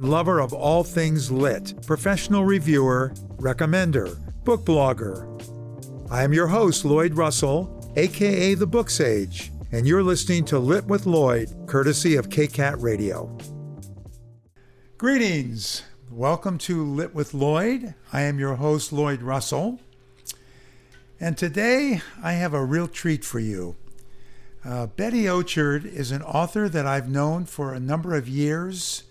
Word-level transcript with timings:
lover 0.00 0.40
of 0.40 0.52
all 0.52 0.82
things 0.82 1.30
lit, 1.30 1.72
professional 1.86 2.44
reviewer, 2.44 3.12
recommender, 3.36 4.18
book 4.44 4.64
blogger. 4.64 5.30
I 6.10 6.24
am 6.24 6.32
your 6.32 6.48
host, 6.48 6.84
Lloyd 6.84 7.14
Russell, 7.14 7.92
aka 7.94 8.54
The 8.54 8.66
Book 8.66 8.90
Sage, 8.90 9.52
and 9.70 9.86
you're 9.86 10.02
listening 10.02 10.44
to 10.46 10.58
Lit 10.58 10.84
with 10.86 11.06
Lloyd, 11.06 11.48
courtesy 11.68 12.16
of 12.16 12.28
KCAT 12.28 12.82
Radio. 12.82 13.38
Greetings. 14.98 15.84
Welcome 16.10 16.58
to 16.58 16.84
Lit 16.84 17.14
with 17.14 17.32
Lloyd. 17.32 17.94
I 18.12 18.22
am 18.22 18.40
your 18.40 18.56
host, 18.56 18.92
Lloyd 18.92 19.22
Russell. 19.22 19.80
And 21.20 21.38
today 21.38 22.00
I 22.20 22.32
have 22.32 22.52
a 22.52 22.64
real 22.64 22.88
treat 22.88 23.24
for 23.24 23.38
you. 23.38 23.76
Uh, 24.64 24.86
Betty 24.86 25.24
Auchard 25.24 25.84
is 25.84 26.10
an 26.10 26.22
author 26.22 26.68
that 26.68 26.86
I've 26.86 27.08
known 27.08 27.44
for 27.44 27.72
a 27.72 27.80
number 27.80 28.16
of 28.16 28.26
years. 28.28 29.04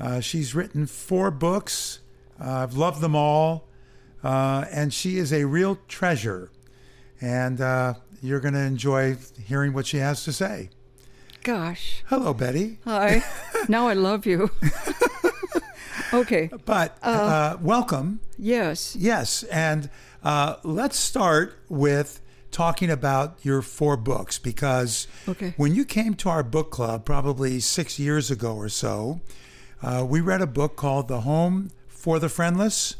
Uh, 0.00 0.20
she's 0.20 0.54
written 0.54 0.86
four 0.86 1.30
books. 1.30 2.00
Uh, 2.40 2.50
I've 2.62 2.74
loved 2.74 3.00
them 3.00 3.14
all. 3.14 3.68
Uh, 4.24 4.64
and 4.70 4.92
she 4.92 5.18
is 5.18 5.32
a 5.32 5.44
real 5.44 5.78
treasure. 5.88 6.50
And 7.20 7.60
uh, 7.60 7.94
you're 8.22 8.40
going 8.40 8.54
to 8.54 8.60
enjoy 8.60 9.16
hearing 9.44 9.72
what 9.72 9.86
she 9.86 9.98
has 9.98 10.24
to 10.24 10.32
say. 10.32 10.70
Gosh. 11.42 12.02
Hello, 12.06 12.32
Betty. 12.34 12.78
Hi. 12.84 13.22
now 13.68 13.88
I 13.88 13.94
love 13.94 14.26
you. 14.26 14.50
okay. 16.12 16.50
But 16.64 16.96
uh, 17.02 17.56
welcome. 17.60 18.20
Yes. 18.38 18.96
Yes. 18.98 19.42
And 19.44 19.90
uh, 20.22 20.56
let's 20.62 20.98
start 20.98 21.58
with 21.68 22.20
talking 22.50 22.90
about 22.90 23.38
your 23.42 23.62
four 23.62 23.96
books 23.96 24.38
because 24.38 25.06
Okay. 25.28 25.54
when 25.56 25.74
you 25.74 25.84
came 25.84 26.14
to 26.14 26.28
our 26.28 26.42
book 26.42 26.70
club 26.70 27.04
probably 27.04 27.60
six 27.60 27.98
years 27.98 28.30
ago 28.30 28.54
or 28.56 28.68
so, 28.68 29.20
uh, 29.82 30.04
we 30.08 30.20
read 30.20 30.40
a 30.40 30.46
book 30.46 30.76
called 30.76 31.08
The 31.08 31.20
Home 31.22 31.70
for 31.88 32.18
the 32.18 32.28
Friendless. 32.28 32.96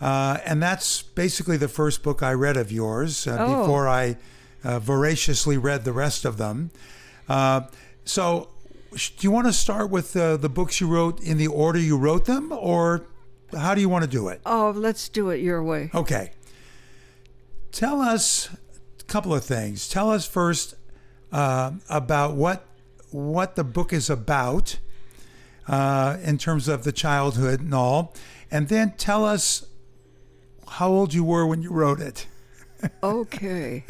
Uh, 0.00 0.38
and 0.44 0.62
that's 0.62 1.02
basically 1.02 1.56
the 1.56 1.68
first 1.68 2.02
book 2.02 2.22
I 2.22 2.32
read 2.32 2.56
of 2.56 2.70
yours 2.72 3.26
uh, 3.26 3.36
Oh. 3.40 3.60
before 3.62 3.88
I 3.88 4.16
uh, 4.64 4.78
voraciously 4.80 5.56
read 5.56 5.84
the 5.84 5.92
rest 5.92 6.24
of 6.24 6.36
them. 6.36 6.70
Uh, 7.28 7.62
so, 8.04 8.48
sh- 8.96 9.10
do 9.10 9.26
you 9.26 9.30
want 9.30 9.46
to 9.46 9.52
start 9.52 9.90
with 9.90 10.16
uh, 10.16 10.36
the 10.36 10.48
books 10.48 10.80
you 10.80 10.88
wrote 10.88 11.20
in 11.20 11.38
the 11.38 11.46
order 11.46 11.78
you 11.78 11.96
wrote 11.96 12.24
them, 12.26 12.50
or 12.52 13.06
how 13.56 13.74
do 13.74 13.80
you 13.80 13.88
want 13.88 14.04
to 14.04 14.10
do 14.10 14.28
it? 14.28 14.40
Oh, 14.44 14.72
let's 14.76 15.08
do 15.08 15.30
it 15.30 15.38
your 15.40 15.62
way. 15.62 15.90
Okay. 15.94 16.32
Tell 17.72 18.00
us 18.00 18.48
a 19.00 19.04
couple 19.04 19.34
of 19.34 19.44
things. 19.44 19.88
Tell 19.88 20.10
us 20.10 20.26
first 20.26 20.74
uh, 21.32 21.72
about 21.88 22.34
what 22.34 22.66
what 23.10 23.54
the 23.54 23.64
book 23.64 23.92
is 23.92 24.10
about 24.10 24.78
uh, 25.68 26.16
in 26.22 26.38
terms 26.38 26.68
of 26.68 26.84
the 26.84 26.92
childhood 26.92 27.60
and 27.60 27.74
all, 27.74 28.14
and 28.50 28.68
then 28.68 28.92
tell 28.96 29.24
us 29.24 29.66
how 30.68 30.88
old 30.90 31.14
you 31.14 31.24
were 31.24 31.46
when 31.46 31.62
you 31.62 31.70
wrote 31.70 32.00
it. 32.00 32.26
Okay. 33.02 33.84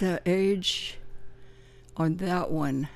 the 0.00 0.20
age 0.26 0.98
on 1.96 2.16
that 2.16 2.50
one. 2.50 2.88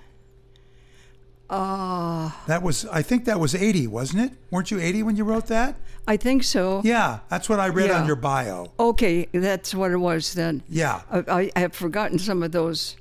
Uh, 1.51 2.31
That 2.47 2.63
was, 2.63 2.85
I 2.87 3.03
think 3.03 3.25
that 3.27 3.39
was 3.41 3.55
80, 3.55 3.87
wasn't 3.87 4.23
it? 4.33 4.39
Weren't 4.51 4.71
you 4.71 4.81
80 4.81 5.03
when 5.05 5.17
you 5.17 5.25
wrote 5.25 5.47
that? 5.47 5.77
I 6.07 6.17
think 6.17 6.43
so. 6.43 6.83
Yeah, 6.85 7.21
that's 7.29 7.49
what 7.49 7.61
I 7.61 7.69
read 7.69 7.91
on 7.91 8.07
your 8.07 8.17
bio. 8.17 8.73
Okay, 8.81 9.29
that's 9.33 9.75
what 9.75 9.91
it 9.93 9.97
was 9.99 10.35
then. 10.35 10.63
Yeah. 10.69 11.03
I, 11.11 11.19
I, 11.29 11.51
I 11.57 11.61
have 11.61 11.75
forgotten 11.75 12.19
some 12.19 12.43
of 12.43 12.51
those. 12.53 12.97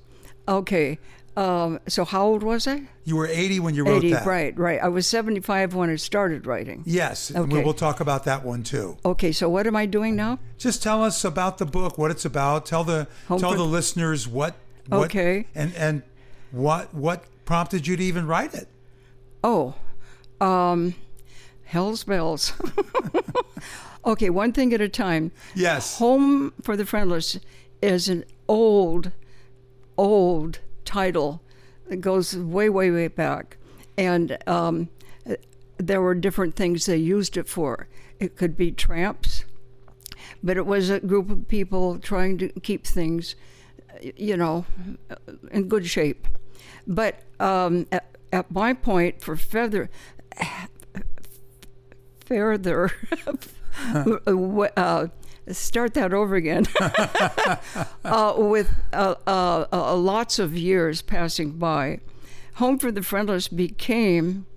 Okay. 0.48 1.00
Um, 1.38 1.80
so 1.88 2.04
how 2.04 2.26
old 2.26 2.42
was 2.42 2.68
I? 2.68 2.82
You 3.06 3.16
were 3.16 3.28
80 3.28 3.60
when 3.60 3.76
you 3.76 3.86
wrote 3.86 3.98
80, 4.04 4.14
that. 4.14 4.26
right, 4.26 4.58
right. 4.58 4.82
I 4.82 4.88
was 4.88 5.06
75 5.06 5.76
when 5.76 5.90
I 5.92 5.96
started 5.96 6.48
writing. 6.48 6.82
Yes, 6.84 7.30
and 7.30 7.52
we 7.52 7.64
will 7.64 7.76
talk 7.76 8.00
about 8.00 8.24
that 8.24 8.44
one 8.44 8.64
too. 8.64 8.98
Okay, 9.06 9.32
so 9.32 9.48
what 9.48 9.68
am 9.68 9.76
I 9.76 9.86
doing 9.86 10.16
now? 10.16 10.40
Just 10.58 10.82
tell 10.82 11.04
us 11.04 11.24
about 11.24 11.60
the 11.60 11.66
book, 11.68 11.96
what 12.00 12.10
it's 12.10 12.26
about. 12.26 12.66
Tell 12.66 12.84
the 12.84 13.08
Home 13.28 13.40
tell 13.40 13.52
for- 13.52 13.58
the 13.58 13.66
listeners 13.66 14.28
what, 14.28 14.56
what 14.88 15.06
Okay. 15.06 15.46
and 15.54 15.76
and 15.76 16.02
what 16.52 16.92
what 16.94 17.26
prompted 17.46 17.86
you 17.86 17.96
to 17.98 18.04
even 18.04 18.26
write 18.26 18.56
it. 18.56 18.68
Oh, 19.44 19.76
um, 20.42 20.96
hell's 21.66 22.04
bells. 22.04 22.54
okay, 24.06 24.32
one 24.32 24.54
thing 24.54 24.74
at 24.74 24.82
a 24.82 24.90
time. 24.90 25.32
Yes. 25.54 26.00
Home 26.00 26.52
for 26.64 26.76
the 26.76 26.86
Friendless 26.86 27.40
is 27.82 28.10
an 28.10 28.24
old, 28.48 29.12
old 29.98 30.60
title 30.88 31.44
goes 32.00 32.36
way, 32.36 32.70
way, 32.70 32.90
way 32.90 33.08
back. 33.08 33.58
And 33.98 34.38
um, 34.48 34.90
there 35.78 36.02
were 36.02 36.16
different 36.16 36.56
things 36.56 36.86
they 36.86 36.98
used 36.98 37.38
it 37.38 37.48
for. 37.48 37.88
It 38.20 38.36
could 38.36 38.58
be 38.58 38.72
tramps, 38.72 39.46
but 40.42 40.58
it 40.58 40.66
was 40.66 40.90
a 40.90 41.00
group 41.00 41.30
of 41.30 41.48
people 41.48 42.00
trying 42.00 42.38
to 42.40 42.50
keep 42.62 42.88
things, 42.88 43.36
you 44.02 44.36
know, 44.36 44.66
in 45.52 45.68
good 45.68 45.86
shape. 45.86 46.28
But 46.88 47.22
um, 47.40 47.86
at, 47.92 48.16
at 48.32 48.52
my 48.52 48.74
point, 48.74 49.22
for 49.22 49.36
further, 49.36 49.90
further, 52.26 52.92
uh, 54.78 55.08
start 55.52 55.94
that 55.94 56.14
over 56.14 56.36
again. 56.36 56.66
uh, 58.04 58.34
with 58.38 58.74
uh, 58.94 59.16
uh, 59.26 59.66
uh, 59.72 59.96
lots 59.96 60.40
of 60.40 60.58
years 60.58 61.02
passing 61.02 61.52
by, 61.52 62.00
Home 62.56 62.80
for 62.80 62.92
the 62.92 63.04
Friendless 63.04 63.48
became 63.48 64.48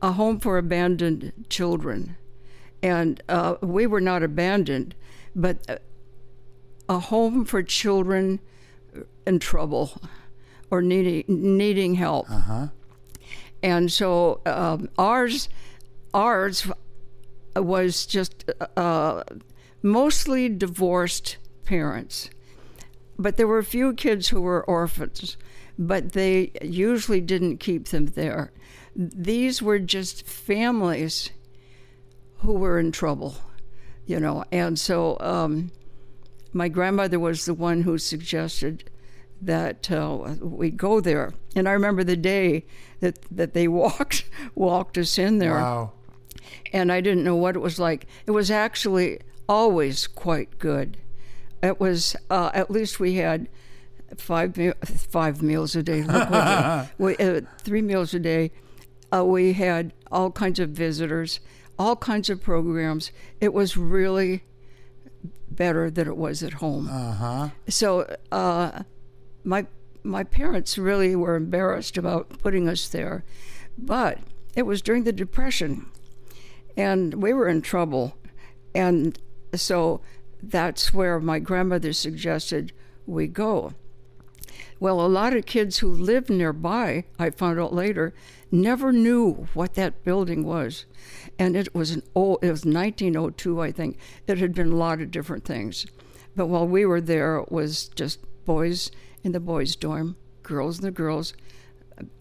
a 0.00 0.12
home 0.12 0.40
for 0.40 0.56
abandoned 0.56 1.32
children. 1.50 2.16
And 2.82 3.22
uh, 3.28 3.56
we 3.60 3.86
were 3.86 4.00
not 4.00 4.22
abandoned, 4.22 4.94
but 5.36 5.82
a 6.88 6.98
home 6.98 7.44
for 7.44 7.62
children 7.62 8.40
in 9.26 9.38
trouble 9.38 10.00
or 10.70 10.80
needing, 10.80 11.24
needing 11.28 11.94
help. 11.94 12.26
And 13.62 13.92
so 13.92 14.40
um, 14.46 14.88
ours, 14.98 15.48
ours 16.14 16.70
was 17.54 18.06
just 18.06 18.50
uh, 18.76 19.24
mostly 19.84 20.48
divorced 20.48 21.36
parents, 21.64 22.30
but 23.18 23.36
there 23.36 23.46
were 23.46 23.58
a 23.58 23.64
few 23.64 23.92
kids 23.92 24.28
who 24.28 24.40
were 24.40 24.64
orphans, 24.64 25.36
but 25.78 26.12
they 26.12 26.50
usually 26.62 27.20
didn't 27.20 27.58
keep 27.58 27.88
them 27.88 28.06
there. 28.06 28.50
These 28.96 29.60
were 29.60 29.78
just 29.78 30.26
families 30.26 31.30
who 32.38 32.54
were 32.54 32.78
in 32.78 32.92
trouble, 32.92 33.36
you 34.06 34.18
know, 34.18 34.44
and 34.50 34.78
so 34.78 35.16
um, 35.20 35.70
my 36.52 36.68
grandmother 36.68 37.18
was 37.18 37.44
the 37.44 37.54
one 37.54 37.82
who 37.82 37.98
suggested 37.98 38.90
that 39.42 39.90
uh, 39.90 40.34
we 40.40 40.70
go 40.70 41.00
there. 41.00 41.34
And 41.54 41.68
I 41.68 41.72
remember 41.72 42.02
the 42.04 42.16
day 42.16 42.64
that, 43.00 43.18
that 43.30 43.52
they 43.52 43.68
walked 43.82 44.24
walked 44.54 44.96
us 44.96 45.18
in 45.18 45.38
there 45.38 45.54
Wow. 45.54 45.92
and 46.72 46.90
I 46.90 47.00
didn't 47.02 47.24
know 47.24 47.36
what 47.36 47.54
it 47.56 47.60
was 47.60 47.78
like. 47.78 48.06
It 48.26 48.30
was 48.30 48.50
actually 48.50 49.20
always 49.48 50.06
quite 50.06 50.58
good. 50.58 50.96
It 51.62 51.80
was 51.80 52.16
uh, 52.30 52.50
at 52.54 52.70
least 52.70 53.00
we 53.00 53.14
had 53.14 53.48
five 54.16 54.56
me- 54.56 54.72
five 54.84 55.42
meals 55.42 55.74
a 55.76 55.82
day. 55.82 56.02
We, 56.98 57.16
uh, 57.16 57.40
three 57.58 57.82
meals 57.82 58.14
a 58.14 58.20
day. 58.20 58.52
Uh, 59.12 59.24
we 59.24 59.52
had 59.54 59.92
all 60.10 60.30
kinds 60.30 60.58
of 60.58 60.70
visitors, 60.70 61.40
all 61.78 61.96
kinds 61.96 62.30
of 62.30 62.42
programs. 62.42 63.10
It 63.40 63.52
was 63.52 63.76
really 63.76 64.42
better 65.50 65.90
than 65.90 66.08
it 66.08 66.16
was 66.16 66.42
at 66.42 66.54
home. 66.54 66.88
Uh 66.90 67.12
huh. 67.12 67.48
So 67.68 68.16
uh, 68.32 68.82
my 69.44 69.66
my 70.02 70.24
parents 70.24 70.76
really 70.76 71.16
were 71.16 71.34
embarrassed 71.36 71.96
about 71.96 72.28
putting 72.42 72.68
us 72.68 72.88
there, 72.88 73.24
but 73.78 74.18
it 74.54 74.62
was 74.66 74.82
during 74.82 75.04
the 75.04 75.12
depression, 75.12 75.86
and 76.76 77.14
we 77.22 77.32
were 77.32 77.48
in 77.48 77.62
trouble, 77.62 78.16
and 78.74 79.18
so 79.60 80.00
that's 80.42 80.92
where 80.92 81.20
my 81.20 81.38
grandmother 81.38 81.92
suggested 81.92 82.72
we 83.06 83.26
go. 83.26 83.72
Well, 84.80 85.00
a 85.00 85.06
lot 85.06 85.34
of 85.34 85.46
kids 85.46 85.78
who 85.78 85.88
lived 85.88 86.30
nearby, 86.30 87.04
I 87.18 87.30
found 87.30 87.58
out 87.60 87.72
later, 87.72 88.12
never 88.50 88.92
knew 88.92 89.48
what 89.54 89.74
that 89.74 90.04
building 90.04 90.44
was. 90.44 90.84
And 91.38 91.56
it 91.56 91.74
was 91.74 91.92
an 91.92 92.02
old, 92.14 92.38
it 92.42 92.50
was 92.50 92.64
1902, 92.64 93.60
I 93.60 93.72
think. 93.72 93.98
It 94.26 94.38
had 94.38 94.54
been 94.54 94.72
a 94.72 94.76
lot 94.76 95.00
of 95.00 95.10
different 95.10 95.44
things. 95.44 95.86
But 96.36 96.46
while 96.46 96.66
we 96.66 96.84
were 96.84 97.00
there, 97.00 97.36
it 97.38 97.52
was 97.52 97.88
just 97.94 98.20
boys 98.44 98.90
in 99.22 99.32
the 99.32 99.40
boys' 99.40 99.76
dorm, 99.76 100.16
girls 100.42 100.78
in 100.78 100.84
the 100.84 100.90
girls, 100.90 101.34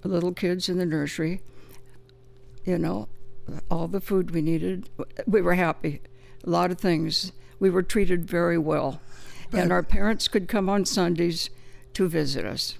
little 0.03 0.33
kids 0.33 0.69
in 0.69 0.77
the 0.77 0.85
nursery. 0.85 1.41
You 2.63 2.77
know, 2.77 3.09
all 3.69 3.87
the 3.87 3.99
food 3.99 4.31
we 4.31 4.41
needed. 4.41 4.89
We 5.27 5.41
were 5.41 5.55
happy. 5.55 6.01
A 6.43 6.49
lot 6.49 6.71
of 6.71 6.77
things. 6.77 7.31
We 7.59 7.69
were 7.69 7.83
treated 7.83 8.25
very 8.25 8.57
well. 8.57 8.99
and 9.51 9.71
our 9.71 9.83
parents 9.83 10.27
could 10.27 10.47
come 10.47 10.67
on 10.67 10.83
Sundays 10.83 11.49
to 11.93 12.07
visit 12.07 12.43
us. 12.43 12.77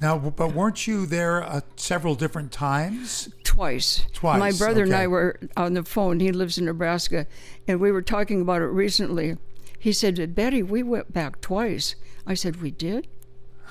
Now, 0.00 0.16
but 0.18 0.54
weren't 0.54 0.86
you 0.86 1.04
there 1.04 1.42
uh, 1.42 1.60
several 1.76 2.14
different 2.14 2.50
times? 2.50 3.28
twice. 3.54 4.06
Twice, 4.12 4.38
My 4.38 4.52
brother 4.52 4.82
and 4.82 4.94
I 4.94 5.06
were 5.06 5.38
on 5.56 5.74
the 5.74 5.84
phone. 5.84 6.20
He 6.20 6.32
lives 6.32 6.58
in 6.58 6.64
Nebraska, 6.64 7.26
and 7.68 7.80
we 7.80 7.92
were 7.92 8.02
talking 8.02 8.40
about 8.40 8.62
it 8.62 8.66
recently. 8.66 9.36
He 9.78 9.92
said, 9.92 10.34
"Betty, 10.34 10.62
we 10.62 10.82
went 10.82 11.12
back 11.12 11.40
twice." 11.40 11.94
I 12.26 12.34
said, 12.34 12.62
"We 12.62 12.70
did." 12.70 13.06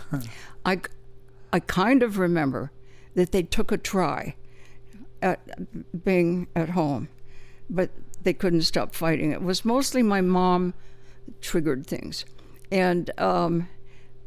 I, 0.66 0.80
I 1.52 1.60
kind 1.60 2.04
of 2.04 2.18
remember 2.18 2.72
that 3.16 3.32
they 3.32 3.44
took 3.44 3.72
a 3.72 3.78
try 3.78 4.36
at 5.22 5.40
being 6.06 6.48
at 6.56 6.70
home, 6.70 7.10
but 7.70 7.90
they 8.24 8.34
couldn't 8.34 8.62
stop 8.64 8.94
fighting. 8.96 9.32
It 9.32 9.42
was 9.42 9.64
mostly 9.66 10.02
my 10.04 10.22
mom 10.22 10.74
triggered 11.42 11.86
things, 11.88 12.26
and 12.72 13.12
um, 13.20 13.70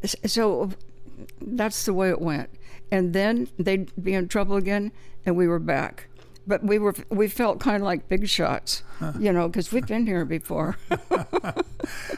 so 0.05 0.71
that's 1.41 1.85
the 1.85 1.93
way 1.95 2.11
it 2.11 2.21
went. 2.21 2.51
And 2.93 3.13
then 3.13 3.49
they'd 3.59 3.91
be 4.03 4.15
in 4.15 4.29
trouble 4.29 4.57
again, 4.57 4.93
and 5.25 5.37
we 5.37 5.49
were 5.49 5.59
back. 5.59 6.09
But 6.47 6.63
we 6.63 6.79
were 6.79 6.95
we 7.09 7.27
felt 7.27 7.59
kind 7.59 7.77
of 7.77 7.83
like 7.83 8.09
big 8.09 8.29
shots, 8.29 8.83
you 9.19 9.33
know, 9.33 9.49
because 9.49 9.73
we've 9.73 9.87
been 9.87 10.07
here 10.07 10.25
before. 10.25 10.77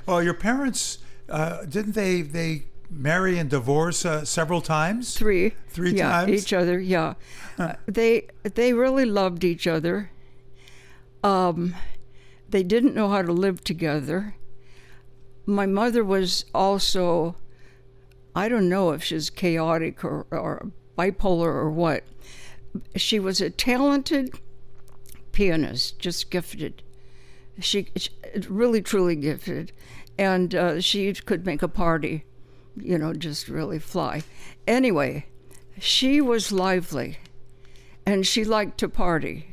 Well, 0.06 0.22
your 0.22 0.34
parents 0.34 0.98
uh, 1.28 1.64
didn't 1.66 1.92
they 1.94 2.22
they 2.22 2.64
marry 2.90 3.38
and 3.38 3.50
divorce 3.50 4.04
uh, 4.06 4.24
several 4.24 4.60
times? 4.62 5.14
Three, 5.16 5.52
Three 5.68 5.92
yeah, 5.92 6.10
times? 6.10 6.30
each 6.42 6.52
other. 6.54 6.78
Yeah, 6.80 7.14
Uh, 7.58 7.74
they 7.86 8.28
they 8.54 8.72
really 8.72 9.04
loved 9.04 9.44
each 9.44 9.66
other. 9.66 10.10
Um, 11.22 11.74
they 12.48 12.62
didn't 12.62 12.94
know 12.94 13.08
how 13.08 13.22
to 13.22 13.32
live 13.32 13.62
together. 13.62 14.36
My 15.46 15.66
mother 15.66 16.04
was 16.04 16.44
also, 16.54 17.36
I 18.34 18.48
don't 18.48 18.68
know 18.68 18.90
if 18.90 19.02
she's 19.02 19.30
chaotic 19.30 20.04
or, 20.04 20.26
or 20.30 20.70
bipolar 20.96 21.46
or 21.46 21.70
what. 21.70 22.04
She 22.96 23.18
was 23.18 23.40
a 23.40 23.50
talented 23.50 24.38
pianist, 25.32 25.98
just 25.98 26.30
gifted. 26.30 26.82
She, 27.60 27.88
she 27.96 28.10
really 28.48 28.82
truly 28.82 29.16
gifted, 29.16 29.72
and 30.18 30.54
uh, 30.54 30.80
she 30.80 31.12
could 31.14 31.46
make 31.46 31.62
a 31.62 31.68
party, 31.68 32.24
you 32.76 32.98
know, 32.98 33.12
just 33.12 33.48
really 33.48 33.78
fly. 33.78 34.22
Anyway, 34.66 35.26
she 35.80 36.20
was 36.20 36.52
lively, 36.52 37.18
and 38.06 38.26
she 38.26 38.44
liked 38.44 38.78
to 38.78 38.88
party, 38.88 39.47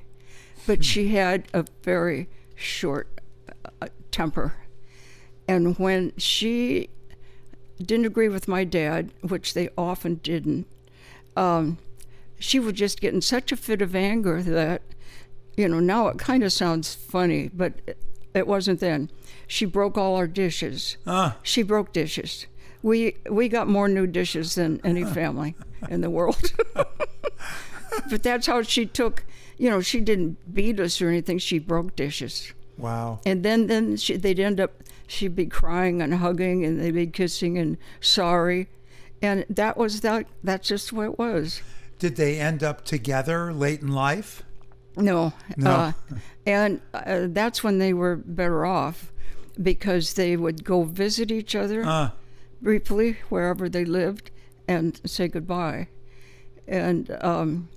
but 0.67 0.83
she 0.83 1.09
had 1.09 1.45
a 1.53 1.65
very 1.83 2.27
short 2.55 3.07
uh, 3.81 3.87
temper. 4.11 4.53
And 5.47 5.77
when 5.77 6.11
she 6.17 6.89
didn't 7.81 8.05
agree 8.05 8.29
with 8.29 8.47
my 8.47 8.63
dad, 8.63 9.11
which 9.21 9.53
they 9.53 9.69
often 9.77 10.15
didn't, 10.15 10.65
um, 11.35 11.77
she 12.39 12.59
would 12.59 12.75
just 12.75 12.99
get 13.01 13.13
in 13.13 13.21
such 13.21 13.51
a 13.51 13.57
fit 13.57 13.81
of 13.81 13.95
anger 13.95 14.41
that, 14.41 14.81
you 15.55 15.67
know, 15.67 15.79
now 15.79 16.07
it 16.07 16.17
kind 16.17 16.43
of 16.43 16.51
sounds 16.51 16.93
funny, 16.95 17.49
but 17.53 17.73
it, 17.85 17.97
it 18.33 18.47
wasn't 18.47 18.79
then. 18.79 19.09
She 19.47 19.65
broke 19.65 19.97
all 19.97 20.15
our 20.15 20.27
dishes. 20.27 20.97
Ah, 21.05 21.37
She 21.43 21.61
broke 21.63 21.93
dishes. 21.93 22.47
We 22.81 23.15
we 23.29 23.47
got 23.49 23.67
more 23.67 23.87
new 23.87 24.05
dishes 24.07 24.55
than 24.55 24.79
any 24.83 25.03
family 25.19 25.55
in 25.89 26.01
the 26.01 26.09
world. 26.09 26.53
but 28.09 28.23
that's 28.23 28.47
how 28.47 28.61
she 28.61 28.85
took. 28.85 29.23
You 29.57 29.69
know, 29.69 29.81
she 29.81 30.01
didn't 30.01 30.53
beat 30.53 30.79
us 30.79 31.01
or 31.01 31.09
anything. 31.09 31.37
She 31.37 31.59
broke 31.59 31.95
dishes, 31.95 32.53
wow. 32.77 33.19
and 33.25 33.43
then 33.43 33.67
then 33.67 33.97
she, 33.97 34.17
they'd 34.17 34.39
end 34.39 34.59
up. 34.59 34.71
She'd 35.07 35.35
be 35.35 35.45
crying 35.45 36.01
and 36.01 36.15
hugging, 36.15 36.65
and 36.65 36.81
they'd 36.81 36.91
be 36.91 37.07
kissing 37.07 37.57
and 37.57 37.77
sorry, 38.01 38.67
and 39.21 39.45
that 39.49 39.77
was 39.77 40.01
that. 40.01 40.27
That's 40.43 40.67
just 40.67 40.91
what 40.91 41.05
it 41.05 41.19
was. 41.19 41.61
Did 41.99 42.15
they 42.17 42.39
end 42.39 42.63
up 42.63 42.83
together 42.83 43.53
late 43.53 43.81
in 43.81 43.91
life? 43.91 44.43
No. 44.97 45.33
No. 45.57 45.71
Uh, 45.71 45.91
and 46.45 46.81
uh, 46.93 47.27
that's 47.29 47.63
when 47.63 47.79
they 47.79 47.93
were 47.93 48.15
better 48.15 48.65
off 48.65 49.11
because 49.61 50.13
they 50.13 50.35
would 50.35 50.63
go 50.63 50.83
visit 50.83 51.31
each 51.31 51.55
other 51.55 51.83
Uh, 51.85 52.09
briefly 52.61 53.17
wherever 53.29 53.69
they 53.69 53.85
lived 53.85 54.31
and 54.67 54.99
say 55.05 55.27
goodbye. 55.27 55.87
And 56.67 57.15
um, 57.21 57.69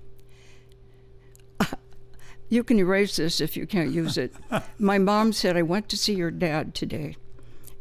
you 2.49 2.65
can 2.65 2.79
erase 2.79 3.17
this 3.17 3.41
if 3.41 3.57
you 3.57 3.67
can't 3.67 3.93
use 3.93 4.17
it. 4.17 4.33
My 4.79 4.99
mom 4.99 5.33
said, 5.33 5.57
I 5.57 5.63
went 5.63 5.89
to 5.91 5.97
see 5.97 6.15
your 6.15 6.31
dad 6.31 6.75
today, 6.75 7.17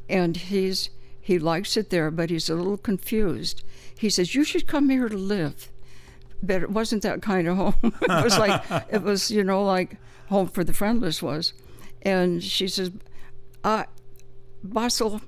and 0.10 0.36
he's 0.36 0.90
he 1.20 1.40
likes 1.40 1.76
it 1.76 1.90
there, 1.90 2.10
but 2.10 2.30
he's 2.30 2.50
a 2.50 2.56
little 2.56 2.78
confused. 2.78 3.62
He 3.98 4.10
says, 4.10 4.34
You 4.34 4.46
should 4.46 4.66
come 4.66 4.90
here 4.90 5.10
to 5.10 5.18
live. 5.18 5.70
But 6.42 6.62
it 6.62 6.70
wasn't 6.70 7.02
that 7.04 7.22
kind 7.22 7.48
of 7.48 7.58
home. 7.58 7.74
it 7.84 8.24
was 8.24 8.38
like 8.38 8.64
it 8.90 9.02
was, 9.02 9.30
you 9.32 9.44
know, 9.44 9.64
like 9.64 9.98
home 10.30 10.48
for 10.48 10.64
the 10.64 10.74
friendless 10.74 11.22
was. 11.22 11.54
And 12.02 12.44
she 12.44 12.68
says, 12.68 12.92
uh, 13.64 13.84
Basil, 14.64 15.22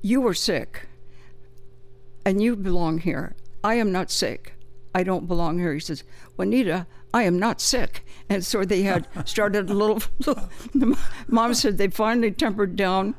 you 0.00 0.20
were 0.20 0.34
sick 0.34 0.86
and 2.24 2.42
you 2.42 2.56
belong 2.56 2.98
here. 2.98 3.34
I 3.62 3.74
am 3.74 3.92
not 3.92 4.10
sick. 4.10 4.54
I 4.94 5.02
don't 5.02 5.28
belong 5.28 5.58
here. 5.58 5.74
He 5.74 5.80
says, 5.80 6.04
Juanita, 6.36 6.86
I 7.18 7.24
am 7.24 7.36
not 7.36 7.60
sick. 7.60 8.06
And 8.28 8.46
so 8.46 8.64
they 8.64 8.82
had 8.82 9.08
started 9.26 9.68
a 9.68 9.74
little, 9.74 10.00
mom 11.26 11.52
said 11.54 11.76
they 11.76 11.88
finally 11.88 12.30
tempered 12.30 12.76
down. 12.76 13.16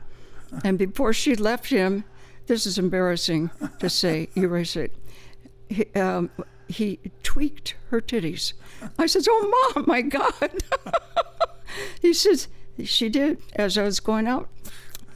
And 0.64 0.78
before 0.78 1.12
she 1.12 1.36
left 1.36 1.70
him, 1.70 2.06
this 2.48 2.66
is 2.66 2.78
embarrassing 2.78 3.52
to 3.80 3.90
say, 3.90 4.30
erase 4.38 4.78
it. 4.78 4.96
He, 5.68 5.86
um, 5.96 6.30
he 6.70 7.00
tweaked 7.24 7.76
her 7.90 8.00
titties. 8.00 8.54
I 8.98 9.06
said, 9.06 9.24
Oh, 9.30 9.74
mom, 9.76 9.84
my 9.86 10.02
God. 10.02 10.64
he 12.02 12.14
says, 12.14 12.48
She 12.86 13.10
did 13.10 13.42
as 13.56 13.78
I 13.78 13.84
was 13.84 14.00
going 14.00 14.28
out. 14.28 14.48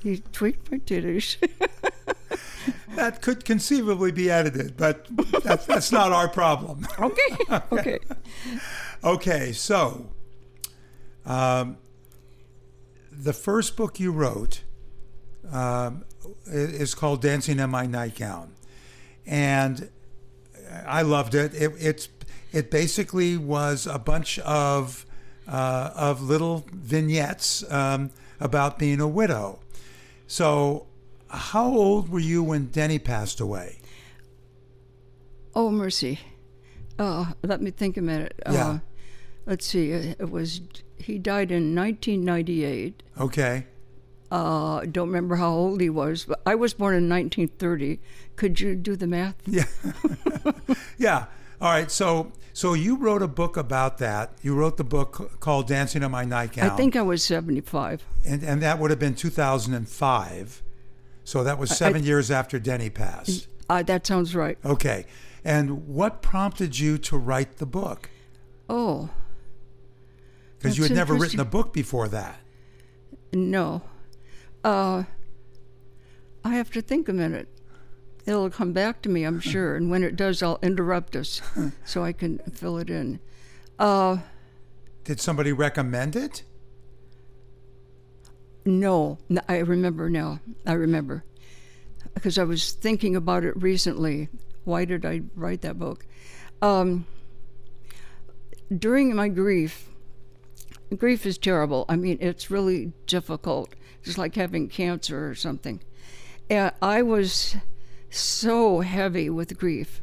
He 0.01 0.17
tweaked 0.33 0.69
my 0.69 0.79
titties. 0.79 1.37
that 2.95 3.21
could 3.21 3.45
conceivably 3.45 4.11
be 4.11 4.29
edited, 4.29 4.77
but 4.77 5.07
that's, 5.43 5.65
that's 5.65 5.91
not 5.91 6.11
our 6.11 6.27
problem. 6.27 6.87
okay. 6.99 7.37
Okay. 7.71 7.99
Okay, 9.03 9.51
so 9.51 10.09
um, 11.25 11.77
the 13.11 13.33
first 13.33 13.75
book 13.75 13.99
you 13.99 14.11
wrote 14.11 14.63
um, 15.51 16.05
is 16.45 16.95
called 16.95 17.21
"Dancing 17.21 17.59
in 17.59 17.69
My 17.69 17.85
Nightgown," 17.85 18.53
and 19.25 19.89
I 20.85 21.01
loved 21.01 21.35
it. 21.35 21.53
It 21.53 21.73
it's 21.77 22.09
it 22.53 22.71
basically 22.71 23.35
was 23.37 23.87
a 23.87 23.99
bunch 23.99 24.39
of 24.39 25.05
uh, 25.47 25.91
of 25.95 26.21
little 26.21 26.65
vignettes 26.71 27.69
um, 27.71 28.11
about 28.39 28.79
being 28.79 28.99
a 28.99 29.07
widow. 29.07 29.59
So, 30.27 30.87
how 31.33 31.67
old 31.67 32.09
were 32.09 32.19
you 32.19 32.43
when 32.43 32.67
Denny 32.67 32.99
passed 32.99 33.39
away? 33.39 33.79
Oh, 35.55 35.69
mercy. 35.71 36.19
Uh, 36.97 37.33
let 37.43 37.61
me 37.61 37.71
think 37.71 37.97
a 37.97 38.01
minute. 38.01 38.33
Yeah. 38.49 38.67
Uh, 38.67 38.79
let's 39.45 39.65
see. 39.65 39.91
It 39.91 40.17
it 40.19 40.29
was 40.31 40.61
he 40.97 41.17
died 41.17 41.51
in 41.51 41.75
1998. 41.75 43.03
Okay. 43.19 43.65
Uh, 44.31 44.81
don't 44.91 45.07
remember 45.09 45.35
how 45.35 45.51
old 45.51 45.79
he 45.81 45.89
was, 45.89 46.25
but 46.25 46.41
I 46.45 46.55
was 46.55 46.73
born 46.73 46.95
in 46.95 47.07
1930. 47.07 47.99
Could 48.35 48.59
you 48.59 48.75
do 48.75 48.95
the 48.95 49.07
math? 49.07 49.35
Yeah. 49.45 49.65
yeah. 50.97 51.25
All 51.61 51.69
right. 51.71 51.91
So 51.91 52.31
so 52.53 52.73
you 52.73 52.95
wrote 52.95 53.21
a 53.21 53.27
book 53.27 53.57
about 53.57 53.97
that. 53.99 54.33
You 54.41 54.55
wrote 54.55 54.77
the 54.77 54.83
book 54.83 55.39
called 55.39 55.67
Dancing 55.67 56.03
on 56.03 56.11
My 56.11 56.25
Nightgown. 56.25 56.69
I 56.69 56.75
think 56.75 56.95
I 56.95 57.01
was 57.01 57.23
75. 57.23 58.03
and, 58.25 58.43
and 58.43 58.61
that 58.61 58.79
would 58.79 58.91
have 58.91 58.99
been 58.99 59.15
2005. 59.15 60.63
So 61.23 61.43
that 61.43 61.57
was 61.57 61.75
seven 61.75 62.03
years 62.03 62.29
after 62.31 62.59
Denny 62.59 62.89
passed. 62.89 63.47
Uh, 63.69 63.81
that 63.83 64.05
sounds 64.05 64.35
right. 64.35 64.57
Okay. 64.65 65.05
And 65.43 65.87
what 65.87 66.21
prompted 66.21 66.77
you 66.79 66.97
to 66.99 67.17
write 67.17 67.57
the 67.57 67.65
book? 67.65 68.09
Oh, 68.69 69.09
Because 70.57 70.77
you 70.77 70.83
had 70.83 70.93
never 70.93 71.13
written 71.15 71.39
a 71.39 71.45
book 71.45 71.73
before 71.73 72.07
that. 72.09 72.39
no. 73.33 73.81
Uh, 74.63 75.03
I 76.45 76.55
have 76.55 76.71
to 76.71 76.81
think 76.81 77.09
a 77.09 77.13
minute. 77.13 77.49
It'll 78.25 78.49
come 78.49 78.71
back 78.71 79.01
to 79.01 79.09
me, 79.09 79.25
I'm 79.25 79.41
sure. 79.41 79.75
And 79.75 79.91
when 79.91 80.03
it 80.03 80.15
does, 80.15 80.41
I'll 80.41 80.59
interrupt 80.61 81.15
us 81.17 81.41
so 81.83 82.03
I 82.03 82.13
can 82.13 82.39
fill 82.53 82.77
it 82.77 82.89
in. 82.89 83.19
Uh, 83.77 84.19
Did 85.03 85.19
somebody 85.19 85.51
recommend 85.51 86.15
it? 86.15 86.43
No, 88.65 89.17
I 89.47 89.57
remember 89.57 90.09
now. 90.09 90.39
I 90.65 90.73
remember 90.73 91.23
because 92.13 92.37
I 92.37 92.43
was 92.43 92.73
thinking 92.73 93.15
about 93.15 93.43
it 93.43 93.61
recently. 93.61 94.29
Why 94.63 94.85
did 94.85 95.05
I 95.05 95.21
write 95.35 95.61
that 95.61 95.77
book? 95.77 96.05
Um, 96.61 97.05
during 98.75 99.13
my 99.15 99.27
grief, 99.27 99.89
grief 100.95 101.25
is 101.25 101.37
terrible. 101.37 101.85
I 101.89 101.95
mean, 101.95 102.17
it's 102.21 102.49
really 102.49 102.93
difficult. 103.07 103.75
It's 104.03 104.17
like 104.17 104.35
having 104.35 104.69
cancer 104.69 105.27
or 105.27 105.35
something. 105.35 105.81
And 106.49 106.71
I 106.81 107.01
was 107.01 107.57
so 108.09 108.81
heavy 108.81 109.29
with 109.29 109.57
grief 109.57 110.01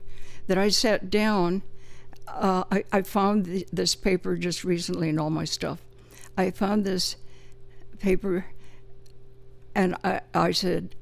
that 0.49 0.59
I 0.59 0.69
sat 0.69 1.09
down 1.09 1.63
uh, 2.35 2.65
I, 2.71 2.85
I 2.93 3.03
found 3.03 3.47
th- 3.47 3.69
this 3.73 3.95
paper 3.95 4.37
just 4.37 4.65
recently 4.65 5.09
in 5.09 5.19
all 5.19 5.31
my 5.31 5.45
stuff. 5.45 5.81
I 6.37 6.51
found 6.51 6.85
this 6.85 7.17
paper 8.01 8.47
and 9.75 9.97
I, 10.03 10.21
I 10.35 10.51
said, 10.53 10.95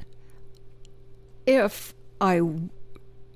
if 1.47 1.95
I 2.21 2.40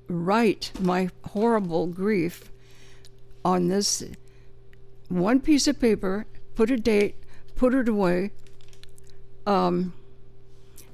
write 0.07 0.71
my 0.79 1.09
horrible 1.25 1.87
grief 1.87 2.51
on 3.43 3.67
this 3.67 4.03
one 5.09 5.39
piece 5.39 5.67
of 5.67 5.79
paper, 5.79 6.25
put 6.55 6.69
a 6.69 6.77
date, 6.77 7.15
put 7.55 7.73
it 7.73 7.87
away, 7.87 8.31
um, 9.45 9.93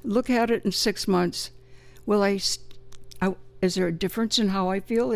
look 0.02 0.30
at 0.30 0.50
it 0.50 0.64
in 0.64 0.72
six 0.72 1.06
months, 1.06 1.50
will 2.06 2.22
I, 2.22 2.40
I, 3.20 3.34
is 3.60 3.74
there 3.74 3.86
a 3.86 3.92
difference 3.92 4.38
in 4.38 4.48
how 4.48 4.68
I 4.68 4.80
feel 4.80 5.12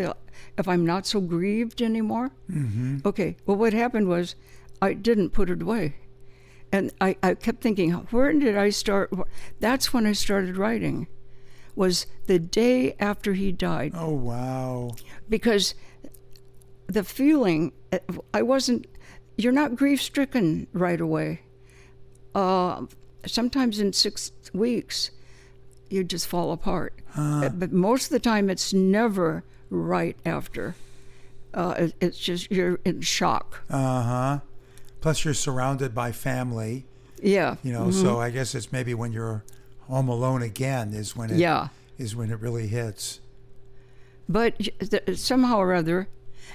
if 0.58 0.68
I'm 0.68 0.84
not 0.84 1.06
so 1.06 1.20
grieved 1.20 1.80
anymore? 1.80 2.30
Mm-hmm. 2.50 2.98
Okay, 3.04 3.36
well, 3.46 3.56
what 3.56 3.72
happened 3.72 4.08
was 4.08 4.36
I 4.82 4.92
didn't 4.92 5.30
put 5.30 5.50
it 5.50 5.62
away. 5.62 5.94
And 6.74 6.90
I, 7.00 7.16
I 7.22 7.34
kept 7.34 7.62
thinking, 7.62 7.92
where 7.92 8.32
did 8.32 8.56
I 8.56 8.70
start? 8.70 9.12
That's 9.60 9.92
when 9.92 10.06
I 10.06 10.12
started 10.12 10.56
writing, 10.56 11.06
was 11.76 12.08
the 12.26 12.40
day 12.40 12.96
after 12.98 13.34
he 13.34 13.52
died. 13.52 13.92
Oh, 13.94 14.10
wow. 14.10 14.96
Because 15.28 15.76
the 16.88 17.04
feeling, 17.04 17.70
I 18.34 18.42
wasn't, 18.42 18.88
you're 19.36 19.52
not 19.52 19.76
grief 19.76 20.02
stricken 20.02 20.66
right 20.72 21.00
away. 21.00 21.42
Uh, 22.34 22.86
sometimes 23.24 23.78
in 23.78 23.92
six 23.92 24.32
weeks, 24.52 25.12
you 25.90 26.02
just 26.02 26.26
fall 26.26 26.50
apart. 26.50 26.94
Huh. 27.10 27.50
But 27.54 27.70
most 27.70 28.06
of 28.06 28.10
the 28.10 28.18
time, 28.18 28.50
it's 28.50 28.72
never 28.72 29.44
right 29.70 30.16
after. 30.26 30.74
Uh, 31.54 31.90
it's 32.00 32.18
just 32.18 32.50
you're 32.50 32.80
in 32.84 33.00
shock. 33.00 33.62
Uh 33.70 34.02
huh. 34.02 34.40
Plus, 35.04 35.22
you're 35.22 35.34
surrounded 35.34 35.94
by 35.94 36.12
family. 36.12 36.86
Yeah. 37.22 37.56
You 37.62 37.74
know, 37.74 37.90
so 37.90 38.18
I 38.18 38.30
guess 38.30 38.54
it's 38.54 38.72
maybe 38.72 38.94
when 38.94 39.12
you're 39.12 39.44
home 39.86 40.08
alone 40.08 40.40
again 40.40 40.94
is 40.94 41.14
when 41.14 41.28
it 41.28 41.34
is 41.34 41.40
Yeah. 41.40 41.68
when 42.14 42.30
it 42.30 42.40
really 42.40 42.68
hits. 42.68 43.20
But 44.30 44.56
th- 44.80 45.18
somehow 45.18 45.58
or 45.58 45.74
other, 45.74 46.08